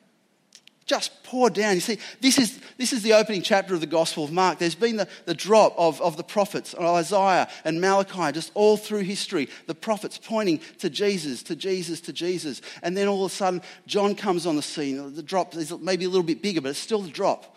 just 0.93 1.23
pour 1.23 1.49
down. 1.49 1.75
You 1.75 1.81
see, 1.81 1.99
this 2.21 2.39
is, 2.39 2.61
this 2.77 2.93
is 2.93 3.03
the 3.03 3.15
opening 3.15 3.41
chapter 3.41 3.73
of 3.73 3.81
the 3.81 3.87
Gospel 3.87 4.25
of 4.25 4.33
Mark. 4.33 4.59
There's 4.59 4.75
been 4.75 4.97
the, 4.97 5.09
the 5.25 5.35
drop 5.35 5.75
of, 5.79 6.01
of 6.03 6.17
the 6.19 6.23
prophets, 6.23 6.75
Isaiah 6.79 7.49
and 7.65 7.81
Malachi, 7.81 8.33
just 8.33 8.51
all 8.55 8.77
through 8.77 9.01
history. 9.01 9.49
The 9.67 9.75
prophets 9.75 10.19
pointing 10.23 10.61
to 10.81 10.91
Jesus, 10.91 11.43
to 11.45 11.57
Jesus, 11.57 12.01
to 12.03 12.13
Jesus. 12.13 12.61
And 12.83 12.97
then 12.97 13.09
all 13.09 13.25
of 13.25 13.33
a 13.33 13.35
sudden, 13.35 13.63
John 13.87 14.15
comes 14.15 14.47
on 14.47 14.57
the 14.57 14.63
scene. 14.63 15.15
The 15.15 15.23
drop 15.23 15.55
is 15.55 15.73
maybe 15.81 16.05
a 16.05 16.09
little 16.09 16.23
bit 16.23 16.43
bigger, 16.43 16.61
but 16.61 16.71
it's 16.71 16.79
still 16.79 17.01
the 17.01 17.11
drop. 17.11 17.57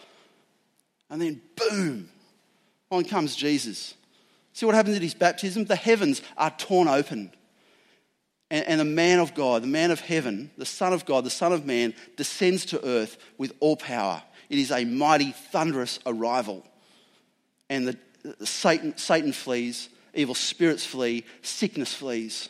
And 1.10 1.22
then, 1.22 1.41
boom, 1.55 2.10
on 2.91 3.03
comes 3.03 3.36
Jesus. 3.36 3.96
See 4.53 4.65
what 4.65 4.75
happens 4.75 4.96
at 4.96 5.01
his 5.01 5.13
baptism? 5.13 5.65
The 5.65 5.75
heavens 5.75 6.22
are 6.38 6.51
torn 6.51 6.88
open. 6.88 7.32
And, 8.56 8.66
and 8.68 8.80
the 8.80 8.86
man 8.86 9.20
of 9.20 9.34
God, 9.34 9.64
the 9.64 9.68
man 9.68 9.92
of 9.92 10.00
heaven, 10.00 10.50
the 10.58 10.66
Son 10.66 10.94
of 10.94 11.06
God, 11.06 11.26
the 11.26 11.30
Son 11.30 11.52
of 11.52 11.66
Man, 11.66 11.94
descends 12.16 12.64
to 12.68 12.82
earth 12.86 13.18
with 13.38 13.52
all 13.60 13.76
power. 13.76 14.24
It 14.50 14.58
is 14.58 14.72
a 14.72 14.86
mighty, 14.86 15.34
thunderous 15.34 16.00
arrival. 16.06 16.66
And 17.70 17.86
the, 17.86 17.98
the 18.24 18.46
Satan, 18.46 18.98
Satan 18.98 19.34
flees, 19.34 19.90
evil 20.14 20.36
spirits 20.36 20.86
flee, 20.86 21.26
sickness 21.42 21.94
flees. 21.94 22.48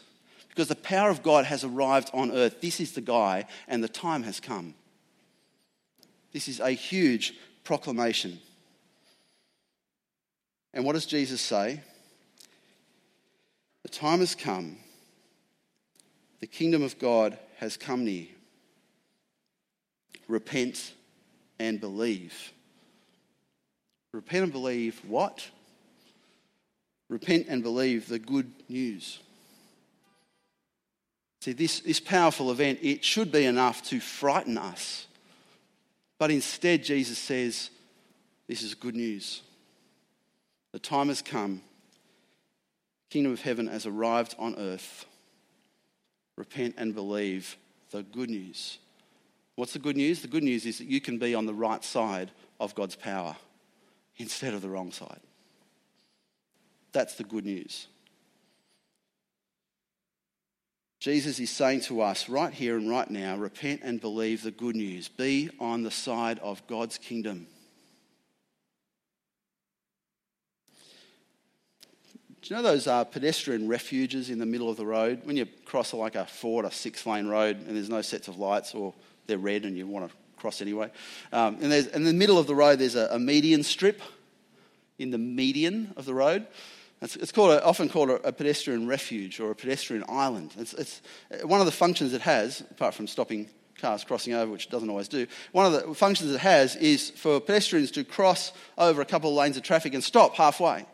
Because 0.50 0.68
the 0.68 0.76
power 0.76 1.10
of 1.10 1.24
God 1.24 1.46
has 1.46 1.64
arrived 1.64 2.12
on 2.14 2.32
earth. 2.32 2.62
This 2.62 2.80
is 2.80 2.92
the 2.92 3.02
guy, 3.02 3.46
and 3.68 3.84
the 3.84 3.90
time 3.90 4.22
has 4.24 4.40
come. 4.40 4.76
This 6.34 6.48
is 6.48 6.60
a 6.60 6.70
huge 6.70 7.34
proclamation. 7.64 8.40
And 10.72 10.86
what 10.86 10.94
does 10.94 11.08
Jesus 11.08 11.42
say? 11.42 11.82
The 13.82 13.90
time 13.90 14.20
has 14.20 14.36
come 14.36 14.78
the 16.46 16.50
kingdom 16.50 16.84
of 16.84 17.00
God 17.00 17.40
has 17.58 17.76
come 17.76 18.06
near. 18.06 18.28
Repent 20.28 20.94
and 21.58 21.82
believe. 21.82 22.54
Repent 24.14 24.44
and 24.44 24.52
believe 24.52 25.02
what? 25.08 25.50
Repent 27.10 27.48
and 27.50 27.64
believe 27.64 28.08
the 28.08 28.20
good 28.20 28.52
news. 28.70 29.18
See, 31.42 31.54
this, 31.54 31.80
this 31.80 32.00
powerful 32.00 32.52
event, 32.52 32.78
it 32.84 33.04
should 33.04 33.32
be 33.32 33.46
enough 33.46 33.82
to 33.86 34.00
frighten 34.00 34.60
us. 34.60 35.08
But 36.20 36.30
instead, 36.30 36.84
Jesus 36.84 37.18
says, 37.18 37.72
This 38.48 38.62
is 38.62 38.76
good 38.76 38.96
news. 38.96 39.42
The 40.74 40.80
time 40.80 41.08
has 41.08 41.24
come. 41.24 41.62
Kingdom 43.10 43.32
of 43.32 43.42
heaven 43.42 43.66
has 43.66 43.88
arrived 43.88 44.36
on 44.38 44.54
earth 44.60 45.08
repent 46.38 46.76
and 46.78 46.94
believe 46.94 47.58
the 47.92 48.04
good 48.04 48.30
news. 48.30 48.80
What's 49.56 49.74
the 49.74 49.80
good 49.80 49.96
news? 49.96 50.22
The 50.22 50.28
good 50.28 50.44
news 50.44 50.66
is 50.66 50.80
that 50.80 50.88
you 50.88 51.00
can 51.00 51.18
be 51.18 51.34
on 51.34 51.46
the 51.46 51.54
right 51.54 51.84
side 51.84 52.32
of 52.60 52.76
God's 52.76 52.96
power 52.96 53.36
instead 54.18 54.54
of 54.54 54.62
the 54.62 54.70
wrong 54.70 54.92
side. 54.92 55.20
That's 56.92 57.16
the 57.16 57.24
good 57.24 57.46
news. 57.46 57.88
Jesus 61.00 61.40
is 61.40 61.52
saying 61.52 61.82
to 61.82 62.02
us 62.02 62.30
right 62.30 62.52
here 62.52 62.78
and 62.78 62.90
right 62.90 63.10
now 63.10 63.38
repent 63.38 63.82
and 63.84 64.02
believe 64.02 64.42
the 64.42 64.52
good 64.52 64.76
news. 64.76 65.08
Be 65.08 65.50
on 65.60 65.84
the 65.84 65.92
side 65.92 66.40
of 66.40 66.66
God's 66.68 66.98
kingdom. 66.98 67.48
Do 72.46 72.54
you 72.54 72.62
know 72.62 72.70
those 72.70 72.86
uh, 72.86 73.04
pedestrian 73.06 73.68
refuges 73.68 74.30
in 74.30 74.38
the 74.38 74.46
middle 74.46 74.70
of 74.70 74.78
the 74.78 74.86
road? 74.86 75.22
When 75.24 75.36
you 75.36 75.48
cross 75.66 75.96
like 75.96 76.14
a 76.14 76.28
four 76.28 76.64
or 76.64 76.70
six 76.70 77.04
lane 77.08 77.26
road 77.26 77.58
and 77.58 77.76
there's 77.76 77.90
no 77.90 78.04
sets 78.04 78.28
of 78.28 78.38
lights 78.38 78.76
or 78.76 78.94
they're 79.26 79.40
red 79.40 79.66
and 79.66 79.76
you 79.76 79.88
want 79.88 80.08
to 80.08 80.16
cross 80.38 80.62
anyway. 80.62 80.92
Um, 81.34 81.58
and 81.60 81.74
in 81.74 82.04
the 82.04 82.14
middle 82.14 82.38
of 82.38 82.46
the 82.46 82.54
road, 82.54 82.78
there's 82.78 82.94
a, 82.94 83.08
a, 83.14 83.18
median 83.18 83.64
strip 83.64 84.00
in 85.00 85.10
the 85.10 85.18
median 85.18 85.92
of 85.98 86.06
the 86.06 86.14
road. 86.14 86.46
It's, 87.02 87.16
it's 87.16 87.32
called 87.32 87.50
a, 87.50 87.66
often 87.66 87.90
called 87.90 88.12
a, 88.12 88.28
a, 88.28 88.32
pedestrian 88.32 88.86
refuge 88.86 89.40
or 89.40 89.50
a 89.50 89.56
pedestrian 89.56 90.04
island. 90.08 90.54
It's, 90.60 90.74
it's 90.74 91.02
one 91.46 91.62
of 91.62 91.66
the 91.66 91.72
functions 91.72 92.14
it 92.14 92.22
has, 92.22 92.62
apart 92.70 92.94
from 92.94 93.08
stopping 93.08 93.50
cars 93.82 94.04
crossing 94.04 94.36
over, 94.36 94.52
which 94.52 94.68
it 94.68 94.72
doesn't 94.72 94.92
always 94.92 95.08
do. 95.08 95.26
One 95.52 95.66
of 95.66 95.74
the 95.74 95.96
functions 95.96 96.32
it 96.32 96.42
has 96.42 96.76
is 96.76 97.10
for 97.10 97.40
pedestrians 97.40 97.90
to 97.92 98.04
cross 98.04 98.52
over 98.78 99.02
a 99.02 99.06
couple 99.06 99.32
of 99.32 99.36
lanes 99.36 99.58
of 99.58 99.64
traffic 99.64 99.96
and 99.96 100.04
stop 100.04 100.36
halfway 100.36 100.86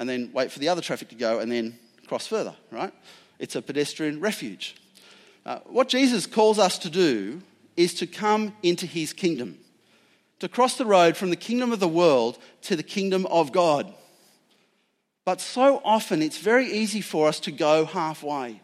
and 0.00 0.08
then 0.08 0.30
wait 0.32 0.50
for 0.50 0.58
the 0.58 0.68
other 0.68 0.80
traffic 0.80 1.10
to 1.10 1.14
go 1.14 1.40
and 1.40 1.52
then 1.52 1.78
cross 2.08 2.26
further, 2.26 2.56
right? 2.72 2.92
It's 3.38 3.54
a 3.54 3.60
pedestrian 3.60 4.18
refuge. 4.18 4.74
Uh, 5.44 5.58
what 5.66 5.88
Jesus 5.88 6.26
calls 6.26 6.58
us 6.58 6.78
to 6.78 6.90
do 6.90 7.42
is 7.76 7.92
to 7.94 8.06
come 8.06 8.56
into 8.62 8.86
his 8.86 9.12
kingdom, 9.12 9.58
to 10.38 10.48
cross 10.48 10.78
the 10.78 10.86
road 10.86 11.18
from 11.18 11.28
the 11.28 11.36
kingdom 11.36 11.70
of 11.70 11.80
the 11.80 11.88
world 11.88 12.38
to 12.62 12.76
the 12.76 12.82
kingdom 12.82 13.26
of 13.26 13.52
God. 13.52 13.92
But 15.26 15.42
so 15.42 15.82
often 15.84 16.22
it's 16.22 16.38
very 16.38 16.72
easy 16.72 17.02
for 17.02 17.28
us 17.28 17.38
to 17.40 17.52
go 17.52 17.84
halfway. 17.84 18.58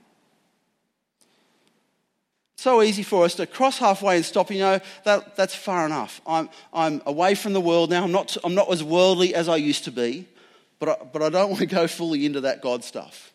So 2.56 2.80
easy 2.80 3.02
for 3.02 3.26
us 3.26 3.34
to 3.34 3.46
cross 3.46 3.76
halfway 3.76 4.16
and 4.16 4.24
stop, 4.24 4.50
you 4.50 4.60
know, 4.60 4.80
that, 5.04 5.36
that's 5.36 5.54
far 5.54 5.84
enough. 5.84 6.22
I'm, 6.26 6.48
I'm 6.72 7.02
away 7.04 7.34
from 7.34 7.52
the 7.52 7.60
world 7.60 7.90
now. 7.90 8.02
I'm 8.02 8.12
not, 8.12 8.38
I'm 8.42 8.54
not 8.54 8.72
as 8.72 8.82
worldly 8.82 9.34
as 9.34 9.50
I 9.50 9.56
used 9.56 9.84
to 9.84 9.90
be. 9.90 10.26
But 10.78 10.88
I, 10.88 11.04
but 11.12 11.22
I 11.22 11.28
don't 11.28 11.50
want 11.50 11.60
to 11.60 11.66
go 11.66 11.86
fully 11.86 12.26
into 12.26 12.42
that 12.42 12.62
God 12.62 12.84
stuff. 12.84 13.32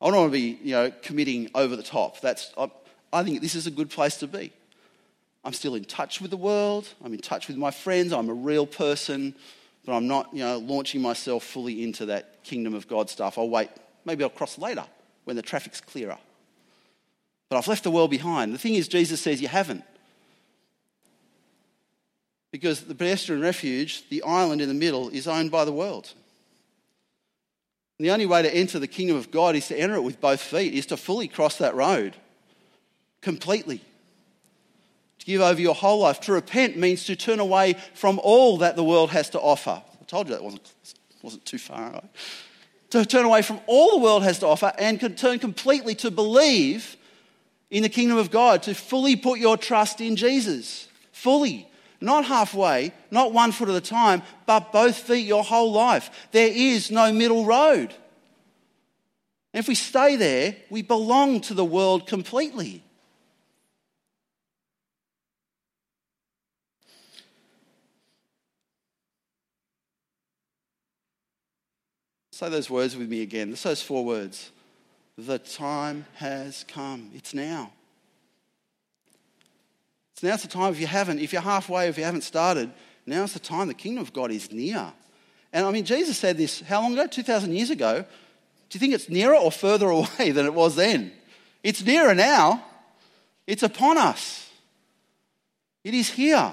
I 0.00 0.06
don't 0.06 0.16
want 0.16 0.32
to 0.32 0.38
be, 0.38 0.58
you 0.62 0.72
know, 0.72 0.90
committing 1.02 1.50
over 1.54 1.76
the 1.76 1.82
top. 1.82 2.20
That's, 2.20 2.52
I, 2.56 2.70
I 3.12 3.22
think 3.22 3.42
this 3.42 3.54
is 3.54 3.66
a 3.66 3.70
good 3.70 3.90
place 3.90 4.16
to 4.18 4.26
be. 4.26 4.52
I'm 5.44 5.52
still 5.52 5.74
in 5.74 5.84
touch 5.84 6.20
with 6.20 6.30
the 6.30 6.36
world. 6.36 6.88
I'm 7.04 7.12
in 7.12 7.20
touch 7.20 7.48
with 7.48 7.56
my 7.56 7.70
friends. 7.70 8.12
I'm 8.12 8.28
a 8.28 8.34
real 8.34 8.66
person, 8.66 9.34
but 9.84 9.94
I'm 9.94 10.06
not, 10.06 10.32
you 10.32 10.40
know, 10.40 10.58
launching 10.58 11.02
myself 11.02 11.44
fully 11.44 11.82
into 11.82 12.06
that 12.06 12.42
kingdom 12.44 12.74
of 12.74 12.88
God 12.88 13.10
stuff. 13.10 13.38
I'll 13.38 13.48
wait. 13.48 13.70
Maybe 14.04 14.24
I'll 14.24 14.30
cross 14.30 14.58
later 14.58 14.84
when 15.24 15.36
the 15.36 15.42
traffic's 15.42 15.80
clearer. 15.80 16.18
But 17.48 17.56
I've 17.56 17.68
left 17.68 17.84
the 17.84 17.90
world 17.90 18.10
behind. 18.10 18.54
The 18.54 18.58
thing 18.58 18.74
is, 18.74 18.88
Jesus 18.88 19.20
says 19.20 19.42
you 19.42 19.48
haven't. 19.48 19.84
Because 22.52 22.82
the 22.82 22.94
pedestrian 22.94 23.42
refuge, 23.42 24.08
the 24.08 24.22
island 24.22 24.60
in 24.60 24.68
the 24.68 24.74
middle, 24.74 25.08
is 25.08 25.26
owned 25.26 25.50
by 25.50 25.64
the 25.64 25.72
world. 25.72 26.12
And 28.00 28.06
the 28.06 28.12
only 28.12 28.24
way 28.24 28.40
to 28.40 28.54
enter 28.56 28.78
the 28.78 28.86
kingdom 28.86 29.18
of 29.18 29.30
God 29.30 29.54
is 29.54 29.68
to 29.68 29.78
enter 29.78 29.94
it 29.94 30.00
with 30.00 30.22
both 30.22 30.40
feet, 30.40 30.72
is 30.72 30.86
to 30.86 30.96
fully 30.96 31.28
cross 31.28 31.58
that 31.58 31.74
road 31.74 32.16
completely. 33.20 33.82
To 35.18 35.26
give 35.26 35.42
over 35.42 35.60
your 35.60 35.74
whole 35.74 35.98
life. 35.98 36.18
To 36.20 36.32
repent 36.32 36.78
means 36.78 37.04
to 37.04 37.14
turn 37.14 37.40
away 37.40 37.76
from 37.92 38.18
all 38.22 38.56
that 38.56 38.74
the 38.74 38.82
world 38.82 39.10
has 39.10 39.28
to 39.28 39.38
offer. 39.38 39.82
I 40.00 40.04
told 40.06 40.28
you 40.28 40.34
that 40.34 40.42
wasn't, 40.42 40.72
wasn't 41.20 41.44
too 41.44 41.58
far, 41.58 41.90
right? 41.90 42.10
To 42.88 43.04
turn 43.04 43.26
away 43.26 43.42
from 43.42 43.60
all 43.66 43.90
the 43.90 44.02
world 44.02 44.22
has 44.22 44.38
to 44.38 44.46
offer 44.46 44.72
and 44.78 45.18
turn 45.18 45.38
completely 45.38 45.94
to 45.96 46.10
believe 46.10 46.96
in 47.70 47.82
the 47.82 47.90
kingdom 47.90 48.16
of 48.16 48.30
God 48.30 48.62
to 48.62 48.72
fully 48.72 49.14
put 49.14 49.40
your 49.40 49.58
trust 49.58 50.00
in 50.00 50.16
Jesus. 50.16 50.88
Fully. 51.12 51.68
Not 52.00 52.24
halfway, 52.24 52.92
not 53.10 53.32
one 53.32 53.52
foot 53.52 53.68
at 53.68 53.74
a 53.74 53.80
time, 53.80 54.22
but 54.46 54.72
both 54.72 54.96
feet 54.96 55.26
your 55.26 55.44
whole 55.44 55.70
life. 55.70 56.28
There 56.32 56.50
is 56.50 56.90
no 56.90 57.12
middle 57.12 57.44
road. 57.44 57.94
And 59.52 59.60
if 59.60 59.68
we 59.68 59.74
stay 59.74 60.16
there, 60.16 60.56
we 60.70 60.82
belong 60.82 61.40
to 61.42 61.54
the 61.54 61.64
world 61.64 62.06
completely. 62.06 62.82
Say 72.32 72.48
those 72.48 72.70
words 72.70 72.96
with 72.96 73.10
me 73.10 73.20
again. 73.20 73.54
Those 73.62 73.82
four 73.82 74.02
words. 74.02 74.50
The 75.18 75.38
time 75.38 76.06
has 76.14 76.64
come. 76.66 77.10
It's 77.14 77.34
now. 77.34 77.72
So 80.20 80.28
now's 80.28 80.42
the 80.42 80.48
time 80.48 80.70
if 80.70 80.78
you 80.78 80.86
haven't, 80.86 81.20
if 81.20 81.32
you're 81.32 81.40
halfway, 81.40 81.88
if 81.88 81.96
you 81.96 82.04
haven't 82.04 82.24
started, 82.24 82.70
now's 83.06 83.32
the 83.32 83.38
time. 83.38 83.68
The 83.68 83.74
kingdom 83.74 84.02
of 84.02 84.12
God 84.12 84.30
is 84.30 84.52
near. 84.52 84.92
And 85.50 85.64
I 85.64 85.70
mean, 85.70 85.86
Jesus 85.86 86.18
said 86.18 86.36
this 86.36 86.60
how 86.60 86.82
long 86.82 86.92
ago? 86.92 87.06
2,000 87.06 87.54
years 87.54 87.70
ago. 87.70 88.04
Do 88.68 88.76
you 88.76 88.80
think 88.80 88.92
it's 88.92 89.08
nearer 89.08 89.34
or 89.34 89.50
further 89.50 89.88
away 89.90 90.30
than 90.30 90.44
it 90.44 90.52
was 90.52 90.76
then? 90.76 91.10
It's 91.62 91.82
nearer 91.82 92.14
now. 92.14 92.62
It's 93.46 93.62
upon 93.62 93.96
us. 93.96 94.50
It 95.84 95.94
is 95.94 96.10
here. 96.10 96.52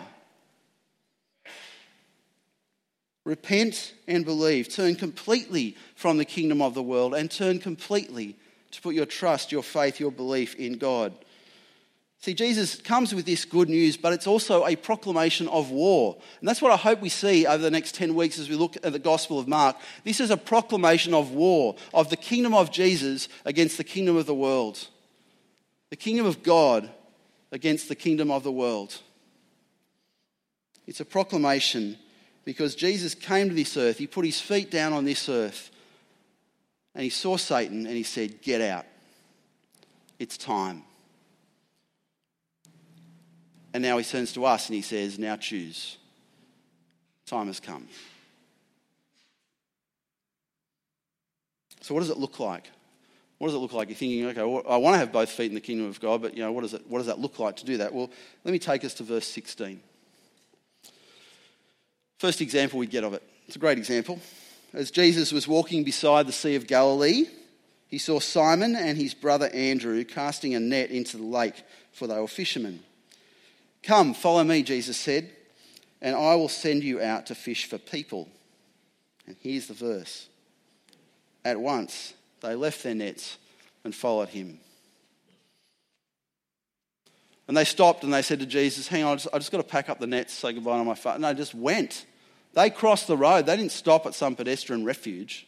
Repent 3.25 3.95
and 4.07 4.24
believe. 4.24 4.69
Turn 4.69 4.95
completely 4.95 5.75
from 5.97 6.15
the 6.15 6.24
kingdom 6.24 6.62
of 6.62 6.74
the 6.74 6.81
world 6.81 7.13
and 7.13 7.29
turn 7.29 7.59
completely 7.59 8.38
to 8.71 8.81
put 8.81 8.95
your 8.95 9.05
trust, 9.05 9.51
your 9.51 9.62
faith, 9.62 10.00
your 10.00 10.13
belief 10.13 10.55
in 10.55 10.77
God. 10.77 11.13
See, 12.19 12.33
Jesus 12.33 12.81
comes 12.81 13.13
with 13.13 13.25
this 13.25 13.45
good 13.45 13.69
news, 13.69 13.95
but 13.95 14.12
it's 14.12 14.25
also 14.25 14.65
a 14.65 14.75
proclamation 14.75 15.47
of 15.50 15.69
war. 15.69 16.17
And 16.39 16.50
that's 16.50 16.62
what 16.62 16.71
I 16.71 16.75
hope 16.75 17.00
we 17.00 17.09
see 17.09 17.45
over 17.45 17.62
the 17.62 17.71
next 17.71 17.93
10 17.95 18.15
weeks 18.15 18.39
as 18.39 18.50
we 18.50 18.55
look 18.55 18.75
at 18.77 18.91
the 18.91 19.00
Gospel 19.00 19.39
of 19.39 19.47
Mark. 19.47 19.77
This 20.03 20.19
is 20.19 20.31
a 20.31 20.38
proclamation 20.38 21.13
of 21.13 21.31
war, 21.31 21.75
of 21.93 22.09
the 22.09 22.17
kingdom 22.17 22.55
of 22.55 22.71
Jesus 22.71 23.29
against 23.45 23.77
the 23.77 23.83
kingdom 23.83 24.17
of 24.17 24.25
the 24.25 24.33
world, 24.33 24.88
the 25.91 25.95
kingdom 25.95 26.25
of 26.25 26.41
God 26.41 26.89
against 27.51 27.88
the 27.88 27.95
kingdom 27.95 28.31
of 28.31 28.43
the 28.43 28.51
world. 28.51 29.00
It's 30.88 31.00
a 31.00 31.05
proclamation 31.05 31.97
because 32.45 32.75
Jesus 32.75 33.13
came 33.13 33.50
to 33.50 33.55
this 33.55 33.77
earth, 33.77 33.97
he 33.97 34.07
put 34.07 34.25
his 34.25 34.39
feet 34.41 34.71
down 34.71 34.91
on 34.91 35.05
this 35.05 35.29
earth, 35.29 35.69
and 36.95 37.03
he 37.03 37.09
saw 37.09 37.38
Satan 37.38 37.86
and 37.86 37.95
he 37.95 38.03
said, 38.03 38.41
Get 38.41 38.62
out. 38.62 38.86
It's 40.17 40.38
time. 40.38 40.83
And 43.77 43.84
now 43.84 44.00
he 44.00 44.03
turns 44.03 44.34
to 44.34 44.43
us 44.43 44.69
and 44.69 44.75
he 44.75 44.81
says, 44.81 45.19
Now 45.19 45.36
choose. 45.36 45.98
Time 47.27 47.46
has 47.46 47.60
come. 47.60 47.88
So, 51.81 51.93
what 51.93 52.00
does 52.00 52.10
it 52.10 52.17
look 52.17 52.39
like? 52.39 52.72
What 53.38 53.50
does 53.50 53.53
it 53.53 53.60
look 53.60 53.74
like? 53.74 53.89
You're 53.89 53.96
thinking, 53.96 54.25
okay, 54.25 54.41
well, 54.41 54.63
I 54.67 54.77
want 54.77 54.96
to 54.96 54.98
have 54.98 55.12
both 55.12 55.29
feet 55.29 55.50
in 55.50 55.53
the 55.53 55.62
kingdom 55.62 55.86
of 55.86 56.00
God, 56.00 56.24
but 56.24 56.36
you 56.36 56.41
know, 56.41 56.51
what 56.51 56.62
does, 56.62 56.74
it, 56.74 56.88
what 56.88 56.98
does 56.98 57.05
that 57.05 57.19
look 57.19 57.38
like 57.38 57.57
to 57.57 57.65
do 57.67 57.77
that? 57.77 57.93
Well, 57.93 58.10
let 58.43 58.51
me 58.51 58.57
take 58.57 58.84
us 58.84 58.96
to 58.96 59.03
verse 59.03 59.27
16. 59.27 59.79
First 62.17 62.41
example 62.41 62.79
we 62.79 62.88
get 62.88 63.03
of 63.03 63.13
it. 63.13 63.22
It's 63.46 63.57
a 63.57 63.60
great 63.60 63.77
example. 63.77 64.19
As 64.74 64.89
Jesus 64.89 65.31
was 65.31 65.48
walking 65.48 65.84
beside 65.84 66.25
the 66.25 66.31
Sea 66.31 66.55
of 66.55 66.65
Galilee, 66.65 67.25
he 67.89 68.00
saw 68.00 68.19
Simon 68.19 68.75
and 68.75 68.98
his 68.98 69.13
brother 69.13 69.50
Andrew 69.53 70.03
casting 70.03 70.55
a 70.55 70.60
net 70.60 70.89
into 70.89 71.17
the 71.17 71.25
lake, 71.25 71.62
for 71.91 72.07
they 72.07 72.19
were 72.19 72.27
fishermen. 72.27 72.79
Come, 73.88 74.13
follow 74.13 74.44
me, 74.44 74.63
Jesus 74.63 74.98
said, 74.98 75.32
and 76.01 76.13
I 76.13 76.36
will 76.36 76.50
send 76.50 76.84
you 76.84 77.01
out 77.01 77.27
to 77.27 77.36
fish 77.36 77.70
for 77.70 77.77
people. 77.77 78.27
And 79.25 79.38
here's 79.40 79.68
the 79.68 79.74
verse. 79.74 80.27
At 81.46 81.57
once 81.57 82.14
they 82.42 82.53
left 82.53 82.83
their 82.83 82.94
nets 82.94 83.38
and 83.85 83.96
followed 83.96 84.27
him. 84.27 84.59
And 87.48 87.55
they 87.55 87.64
stopped 87.64 88.03
and 88.03 88.14
they 88.14 88.22
said 88.24 88.42
to 88.42 88.46
Jesus, 88.46 88.90
Hang 88.90 89.05
on, 89.05 89.14
I 89.14 89.16
just, 89.16 89.27
I 89.33 89.38
just 89.38 89.51
got 89.53 89.59
to 89.59 89.64
pack 89.64 89.88
up 89.88 90.00
the 90.00 90.07
nets, 90.07 90.33
say 90.33 90.51
goodbye 90.51 90.79
to 90.79 90.83
my 90.83 90.94
father. 90.94 91.20
No, 91.20 91.33
just 91.33 91.55
went. 91.55 92.05
They 92.55 92.70
crossed 92.70 93.07
the 93.07 93.16
road. 93.16 93.46
They 93.46 93.55
didn't 93.55 93.72
stop 93.72 94.05
at 94.05 94.14
some 94.14 94.35
pedestrian 94.35 94.83
refuge. 94.83 95.48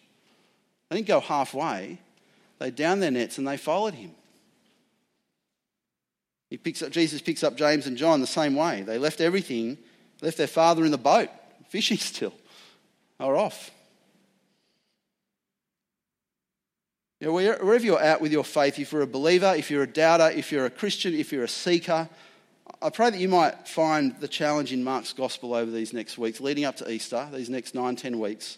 They 0.88 0.96
didn't 0.96 1.10
go 1.10 1.20
halfway. 1.20 2.00
They 2.60 2.72
downed 2.72 3.04
their 3.04 3.12
nets 3.12 3.38
and 3.38 3.46
they 3.46 3.58
followed 3.58 3.96
him. 3.96 4.12
He 6.50 6.58
picks 6.58 6.82
up, 6.82 6.92
Jesus 6.92 7.22
picks 7.22 7.44
up 7.44 7.56
James 7.56 7.86
and 7.86 7.98
John 7.98 8.22
the 8.22 8.28
same 8.28 8.56
way. 8.56 8.82
They 8.82 8.98
left 8.98 9.22
everything, 9.22 9.78
left 10.22 10.38
their 10.38 10.48
father 10.48 10.86
in 10.86 10.92
the 10.92 10.98
boat, 10.98 11.30
fishing 11.70 11.98
still. 11.98 12.34
Were 13.20 13.36
off. 13.36 13.72
You 17.20 17.28
know, 17.28 17.34
wherever 17.34 17.86
you're 17.86 18.02
at 18.02 18.22
with 18.22 18.32
your 18.32 18.46
faith, 18.46 18.80
if 18.80 18.94
you're 18.94 19.02
a 19.02 19.08
believer, 19.08 19.54
if 19.58 19.70
you're 19.70 19.84
a 19.84 19.88
doubter, 19.88 20.30
if 20.30 20.54
you're 20.54 20.66
a 20.66 20.70
Christian, 20.70 21.14
if 21.14 21.34
you're 21.34 21.44
a 21.44 21.50
seeker, 21.50 22.08
I 22.82 22.90
pray 22.90 23.10
that 23.10 23.20
you 23.20 23.28
might 23.28 23.68
find 23.68 24.18
the 24.22 24.28
challenge 24.30 24.72
in 24.72 24.86
Mark's 24.86 25.12
gospel 25.12 25.54
over 25.54 25.70
these 25.70 25.92
next 25.92 26.18
weeks, 26.18 26.40
leading 26.40 26.64
up 26.64 26.78
to 26.78 26.90
Easter, 26.90 27.28
these 27.34 27.50
next 27.50 27.76
nine, 27.76 27.98
ten 27.98 28.20
weeks. 28.20 28.58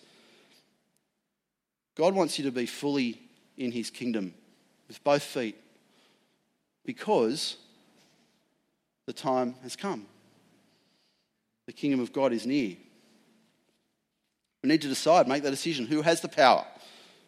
God 1.95 2.13
wants 2.13 2.38
you 2.38 2.45
to 2.45 2.51
be 2.51 2.67
fully 2.67 3.19
in 3.58 3.71
his 3.71 3.89
kingdom 3.89 4.36
with 4.88 5.04
both 5.04 5.23
feet 5.23 5.56
because 6.86 7.58
the 9.12 9.21
time 9.21 9.56
has 9.62 9.76
come. 9.76 10.06
The 11.65 11.74
kingdom 11.74 12.00
of 12.00 12.13
God 12.13 12.32
is 12.32 12.45
near. 12.45 12.78
We 14.63 14.69
need 14.69 14.82
to 14.84 14.88
decide, 14.88 15.28
make 15.28 15.43
that 15.43 15.52
decision. 15.52 15.86
Who 15.86 16.02
has 16.02 16.21
the 16.21 16.30
power? 16.30 16.65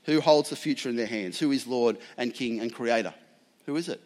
Who 0.05 0.21
holds 0.21 0.49
the 0.49 0.55
future 0.55 0.87
in 0.87 0.95
their 0.95 1.07
hands? 1.07 1.39
Who 1.39 1.51
is 1.51 1.67
Lord 1.67 1.97
and 2.15 2.33
King 2.33 2.61
and 2.61 2.73
Creator? 2.73 3.13
Who 3.65 3.75
is 3.75 3.89
it? 3.89 4.01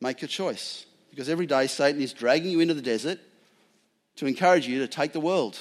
Make 0.00 0.22
your 0.22 0.28
choice. 0.28 0.86
Because 1.10 1.28
every 1.28 1.44
day 1.44 1.66
Satan 1.66 2.00
is 2.00 2.14
dragging 2.14 2.50
you 2.50 2.60
into 2.60 2.72
the 2.72 2.80
desert 2.80 3.18
to 4.16 4.24
encourage 4.24 4.66
you 4.66 4.78
to 4.78 4.88
take 4.88 5.12
the 5.12 5.20
world, 5.20 5.58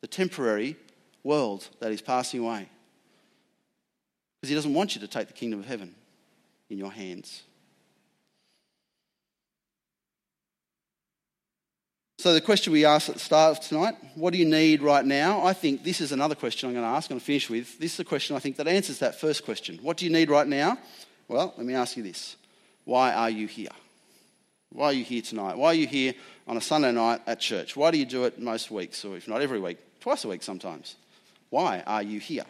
the 0.00 0.06
temporary 0.06 0.76
world 1.22 1.68
that 1.80 1.92
is 1.92 2.00
passing 2.00 2.40
away. 2.40 2.66
Because 4.40 4.48
he 4.48 4.54
doesn't 4.54 4.72
want 4.72 4.94
you 4.94 5.02
to 5.02 5.08
take 5.08 5.26
the 5.26 5.34
kingdom 5.34 5.60
of 5.60 5.66
heaven 5.66 5.94
in 6.70 6.78
your 6.78 6.92
hands. 6.92 7.42
So, 12.22 12.34
the 12.34 12.40
question 12.40 12.72
we 12.72 12.84
asked 12.84 13.08
at 13.08 13.16
the 13.16 13.20
start 13.20 13.58
of 13.58 13.64
tonight 13.64 13.96
what 14.14 14.32
do 14.32 14.38
you 14.38 14.44
need 14.44 14.80
right 14.80 15.04
now? 15.04 15.44
I 15.44 15.52
think 15.54 15.82
this 15.82 16.00
is 16.00 16.12
another 16.12 16.36
question 16.36 16.68
I'm 16.68 16.72
going 16.72 16.84
to 16.84 16.88
ask. 16.88 17.10
I'm 17.10 17.14
going 17.14 17.18
to 17.18 17.26
finish 17.26 17.50
with. 17.50 17.80
This 17.80 17.94
is 17.94 17.98
a 17.98 18.04
question 18.04 18.36
I 18.36 18.38
think 18.38 18.58
that 18.58 18.68
answers 18.68 19.00
that 19.00 19.20
first 19.20 19.44
question. 19.44 19.80
What 19.82 19.96
do 19.96 20.04
you 20.04 20.12
need 20.12 20.30
right 20.30 20.46
now? 20.46 20.78
Well, 21.26 21.52
let 21.56 21.66
me 21.66 21.74
ask 21.74 21.96
you 21.96 22.04
this 22.04 22.36
Why 22.84 23.12
are 23.12 23.28
you 23.28 23.48
here? 23.48 23.70
Why 24.70 24.86
are 24.86 24.92
you 24.92 25.02
here 25.02 25.20
tonight? 25.20 25.58
Why 25.58 25.70
are 25.70 25.74
you 25.74 25.88
here 25.88 26.14
on 26.46 26.56
a 26.56 26.60
Sunday 26.60 26.92
night 26.92 27.22
at 27.26 27.40
church? 27.40 27.76
Why 27.76 27.90
do 27.90 27.98
you 27.98 28.06
do 28.06 28.22
it 28.22 28.38
most 28.38 28.70
weeks, 28.70 29.04
or 29.04 29.16
if 29.16 29.26
not 29.26 29.42
every 29.42 29.58
week, 29.58 29.78
twice 29.98 30.22
a 30.22 30.28
week 30.28 30.44
sometimes? 30.44 30.94
Why 31.50 31.82
are 31.88 32.04
you 32.04 32.20
here? 32.20 32.46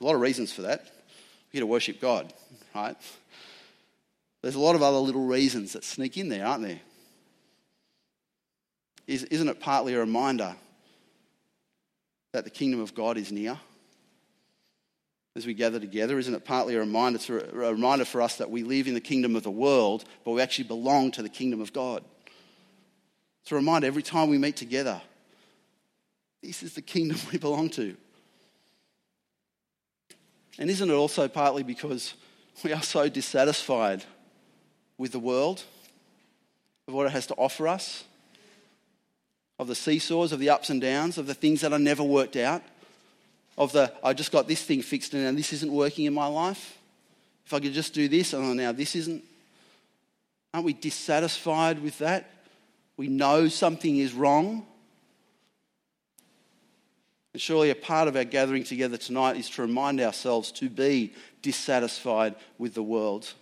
A 0.00 0.04
lot 0.04 0.16
of 0.16 0.20
reasons 0.20 0.52
for 0.52 0.62
that. 0.62 0.80
We're 0.82 1.52
here 1.52 1.60
to 1.60 1.66
worship 1.66 2.00
God, 2.00 2.32
right? 2.74 2.96
There's 4.42 4.56
a 4.56 4.60
lot 4.60 4.74
of 4.74 4.82
other 4.82 4.98
little 4.98 5.26
reasons 5.26 5.74
that 5.74 5.84
sneak 5.84 6.18
in 6.18 6.28
there, 6.28 6.44
aren't 6.44 6.64
there? 6.64 6.80
Is, 9.06 9.24
isn't 9.24 9.48
it 9.48 9.60
partly 9.60 9.94
a 9.94 10.00
reminder 10.00 10.54
that 12.32 12.44
the 12.44 12.50
kingdom 12.50 12.80
of 12.80 12.94
God 12.94 13.16
is 13.16 13.30
near? 13.30 13.58
As 15.36 15.46
we 15.46 15.54
gather 15.54 15.80
together, 15.80 16.18
isn't 16.18 16.34
it 16.34 16.44
partly 16.44 16.76
a 16.76 16.80
reminder, 16.80 17.18
to, 17.20 17.66
a 17.66 17.72
reminder 17.72 18.04
for 18.04 18.22
us 18.22 18.36
that 18.36 18.50
we 18.50 18.62
live 18.62 18.86
in 18.86 18.94
the 18.94 19.00
kingdom 19.00 19.34
of 19.34 19.42
the 19.42 19.50
world, 19.50 20.04
but 20.24 20.30
we 20.30 20.40
actually 20.40 20.68
belong 20.68 21.10
to 21.12 21.22
the 21.22 21.28
kingdom 21.28 21.60
of 21.60 21.72
God? 21.72 22.04
It's 23.42 23.52
a 23.52 23.56
reminder 23.56 23.86
every 23.86 24.02
time 24.02 24.30
we 24.30 24.38
meet 24.38 24.56
together 24.56 25.00
this 26.44 26.62
is 26.62 26.74
the 26.74 26.82
kingdom 26.82 27.18
we 27.32 27.38
belong 27.38 27.70
to. 27.70 27.96
And 30.58 30.70
isn't 30.70 30.88
it 30.88 30.94
also 30.94 31.26
partly 31.26 31.62
because 31.62 32.14
we 32.62 32.72
are 32.72 32.82
so 32.82 33.08
dissatisfied 33.08 34.04
with 34.98 35.12
the 35.12 35.18
world, 35.18 35.64
of 36.86 36.94
what 36.94 37.06
it 37.06 37.12
has 37.12 37.26
to 37.28 37.34
offer 37.34 37.66
us? 37.66 38.04
Of 39.58 39.68
the 39.68 39.74
seesaws, 39.74 40.32
of 40.32 40.40
the 40.40 40.50
ups 40.50 40.70
and 40.70 40.80
downs, 40.80 41.18
of 41.18 41.26
the 41.26 41.34
things 41.34 41.60
that 41.60 41.72
I 41.72 41.76
never 41.76 42.02
worked 42.02 42.36
out, 42.36 42.62
of 43.56 43.72
the 43.72 43.92
I 44.02 44.12
just 44.12 44.32
got 44.32 44.48
this 44.48 44.62
thing 44.62 44.82
fixed 44.82 45.14
and 45.14 45.24
now 45.24 45.32
this 45.32 45.52
isn't 45.52 45.72
working 45.72 46.06
in 46.06 46.14
my 46.14 46.26
life. 46.26 46.78
If 47.46 47.52
I 47.52 47.60
could 47.60 47.72
just 47.72 47.94
do 47.94 48.08
this, 48.08 48.34
oh, 48.34 48.52
now 48.52 48.72
this 48.72 48.96
isn't. 48.96 49.22
Aren't 50.52 50.66
we 50.66 50.72
dissatisfied 50.72 51.82
with 51.82 51.98
that? 51.98 52.30
We 52.96 53.08
know 53.08 53.48
something 53.48 53.96
is 53.96 54.12
wrong. 54.12 54.64
And 57.32 57.42
surely 57.42 57.70
a 57.70 57.74
part 57.74 58.06
of 58.06 58.14
our 58.14 58.24
gathering 58.24 58.62
together 58.62 58.96
tonight 58.96 59.36
is 59.36 59.50
to 59.50 59.62
remind 59.62 60.00
ourselves 60.00 60.52
to 60.52 60.68
be 60.68 61.12
dissatisfied 61.42 62.36
with 62.58 62.74
the 62.74 62.82
world. 62.82 63.32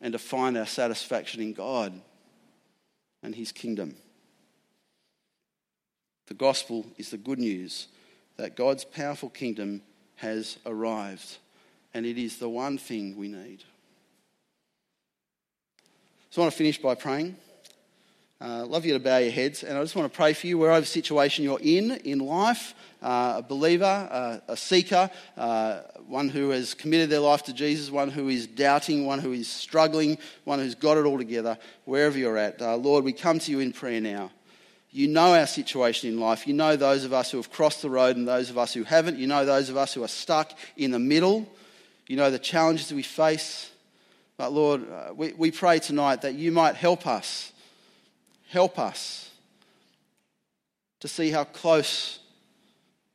and 0.00 0.12
to 0.12 0.18
find 0.18 0.58
our 0.58 0.66
satisfaction 0.66 1.40
in 1.40 1.54
God 1.54 1.98
and 3.24 3.34
His 3.34 3.50
kingdom. 3.50 3.96
The 6.26 6.34
gospel 6.34 6.86
is 6.96 7.10
the 7.10 7.16
good 7.16 7.40
news 7.40 7.88
that 8.36 8.54
God's 8.54 8.84
powerful 8.84 9.30
kingdom 9.30 9.82
has 10.16 10.58
arrived, 10.64 11.38
and 11.92 12.06
it 12.06 12.18
is 12.18 12.38
the 12.38 12.48
one 12.48 12.78
thing 12.78 13.16
we 13.16 13.28
need. 13.28 13.64
So 16.30 16.42
I 16.42 16.44
want 16.44 16.52
to 16.52 16.58
finish 16.58 16.80
by 16.80 16.94
praying. 16.94 17.36
Uh, 18.44 18.62
love 18.66 18.84
you 18.84 18.92
to 18.92 19.00
bow 19.00 19.16
your 19.16 19.30
heads, 19.30 19.64
and 19.64 19.78
I 19.78 19.80
just 19.80 19.96
want 19.96 20.12
to 20.12 20.14
pray 20.14 20.34
for 20.34 20.46
you 20.46 20.58
wherever 20.58 20.84
situation 20.84 21.44
you're 21.44 21.62
in 21.62 21.92
in 22.04 22.18
life. 22.18 22.74
Uh, 23.00 23.36
a 23.38 23.42
believer, 23.42 23.86
uh, 23.86 24.38
a 24.48 24.54
seeker, 24.54 25.08
uh, 25.38 25.80
one 26.06 26.28
who 26.28 26.50
has 26.50 26.74
committed 26.74 27.08
their 27.08 27.20
life 27.20 27.44
to 27.44 27.54
Jesus, 27.54 27.90
one 27.90 28.10
who 28.10 28.28
is 28.28 28.46
doubting, 28.46 29.06
one 29.06 29.18
who 29.18 29.32
is 29.32 29.48
struggling, 29.48 30.18
one 30.44 30.58
who's 30.58 30.74
got 30.74 30.98
it 30.98 31.06
all 31.06 31.16
together, 31.16 31.56
wherever 31.86 32.18
you're 32.18 32.36
at. 32.36 32.60
Uh, 32.60 32.76
Lord, 32.76 33.02
we 33.02 33.14
come 33.14 33.38
to 33.38 33.50
you 33.50 33.60
in 33.60 33.72
prayer 33.72 34.02
now. 34.02 34.30
You 34.90 35.08
know 35.08 35.34
our 35.34 35.46
situation 35.46 36.10
in 36.10 36.20
life. 36.20 36.46
You 36.46 36.52
know 36.52 36.76
those 36.76 37.04
of 37.04 37.14
us 37.14 37.30
who 37.30 37.38
have 37.38 37.50
crossed 37.50 37.80
the 37.80 37.88
road 37.88 38.18
and 38.18 38.28
those 38.28 38.50
of 38.50 38.58
us 38.58 38.74
who 38.74 38.84
haven't. 38.84 39.16
You 39.16 39.26
know 39.26 39.46
those 39.46 39.70
of 39.70 39.78
us 39.78 39.94
who 39.94 40.04
are 40.04 40.08
stuck 40.08 40.52
in 40.76 40.90
the 40.90 40.98
middle. 40.98 41.48
You 42.08 42.16
know 42.16 42.30
the 42.30 42.38
challenges 42.38 42.92
we 42.92 43.04
face. 43.04 43.70
But 44.36 44.52
Lord, 44.52 44.84
uh, 44.92 45.14
we, 45.14 45.32
we 45.32 45.50
pray 45.50 45.78
tonight 45.78 46.20
that 46.20 46.34
you 46.34 46.52
might 46.52 46.74
help 46.74 47.06
us. 47.06 47.52
Help 48.54 48.78
us 48.78 49.32
to 51.00 51.08
see 51.08 51.32
how 51.32 51.42
close 51.42 52.20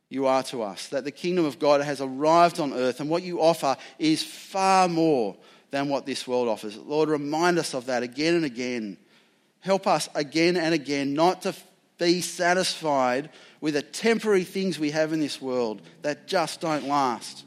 you 0.10 0.26
are 0.26 0.44
to 0.44 0.62
us. 0.62 0.90
That 0.90 1.06
the 1.06 1.12
kingdom 1.12 1.46
of 1.46 1.60
God 1.60 1.80
has 1.80 2.02
arrived 2.02 2.60
on 2.60 2.74
earth 2.74 3.00
and 3.00 3.10
what 3.10 3.24
you 3.24 3.40
offer 3.40 3.78
is 3.98 4.22
far 4.22 4.90
more 4.90 5.38
than 5.72 5.88
what 5.88 6.06
this 6.06 6.28
world 6.28 6.50
offers. 6.50 6.76
Lord, 6.76 7.08
remind 7.08 7.58
us 7.58 7.74
of 7.74 7.86
that 7.86 8.04
again 8.04 8.36
and 8.36 8.44
again. 8.44 8.98
Help 9.62 9.88
us 9.88 10.10
again 10.14 10.58
and 10.58 10.74
again 10.74 11.14
not 11.14 11.44
to 11.44 11.56
be 11.98 12.20
satisfied 12.20 13.30
with 13.62 13.76
the 13.76 13.82
temporary 13.82 14.44
things 14.44 14.78
we 14.78 14.92
have 14.92 15.14
in 15.14 15.22
this 15.22 15.42
world 15.42 15.82
that 16.02 16.28
just 16.28 16.60
don't 16.60 16.86
last, 16.86 17.46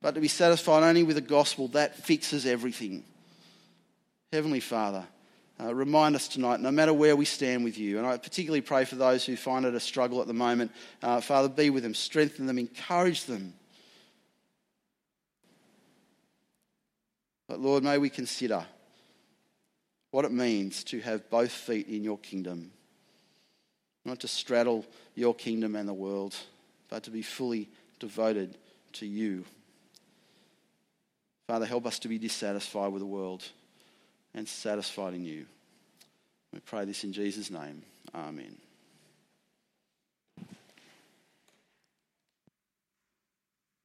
but 0.00 0.16
to 0.16 0.20
be 0.20 0.26
satisfied 0.26 0.82
only 0.82 1.04
with 1.04 1.14
the 1.14 1.22
gospel 1.22 1.68
that 1.68 2.04
fixes 2.04 2.46
everything. 2.46 3.04
Heavenly 4.32 4.58
Father, 4.58 5.04
uh, 5.62 5.74
remind 5.74 6.16
us 6.16 6.28
tonight, 6.28 6.60
no 6.60 6.70
matter 6.70 6.92
where 6.92 7.14
we 7.14 7.24
stand 7.24 7.62
with 7.62 7.78
you, 7.78 7.98
and 7.98 8.06
I 8.06 8.16
particularly 8.16 8.62
pray 8.62 8.84
for 8.84 8.96
those 8.96 9.24
who 9.24 9.36
find 9.36 9.64
it 9.64 9.74
a 9.74 9.80
struggle 9.80 10.20
at 10.20 10.26
the 10.26 10.32
moment. 10.32 10.72
Uh, 11.02 11.20
Father, 11.20 11.48
be 11.48 11.70
with 11.70 11.82
them, 11.82 11.94
strengthen 11.94 12.46
them, 12.46 12.58
encourage 12.58 13.24
them. 13.24 13.54
But 17.48 17.60
Lord, 17.60 17.84
may 17.84 17.98
we 17.98 18.10
consider 18.10 18.64
what 20.10 20.24
it 20.24 20.32
means 20.32 20.84
to 20.84 21.00
have 21.00 21.28
both 21.30 21.52
feet 21.52 21.88
in 21.88 22.02
your 22.02 22.18
kingdom 22.18 22.72
not 24.04 24.20
to 24.20 24.28
straddle 24.28 24.84
your 25.14 25.34
kingdom 25.34 25.76
and 25.76 25.88
the 25.88 25.94
world, 25.94 26.34
but 26.88 27.04
to 27.04 27.10
be 27.10 27.22
fully 27.22 27.68
devoted 28.00 28.56
to 28.94 29.06
you. 29.06 29.44
Father, 31.46 31.66
help 31.66 31.86
us 31.86 32.00
to 32.00 32.08
be 32.08 32.18
dissatisfied 32.18 32.92
with 32.92 33.00
the 33.00 33.06
world 33.06 33.44
and 34.34 34.48
satisfied 34.48 35.14
in 35.14 35.24
you. 35.24 35.46
We 36.52 36.60
pray 36.60 36.84
this 36.84 37.04
in 37.04 37.12
Jesus' 37.12 37.50
name. 37.50 37.82
Amen. 38.14 38.56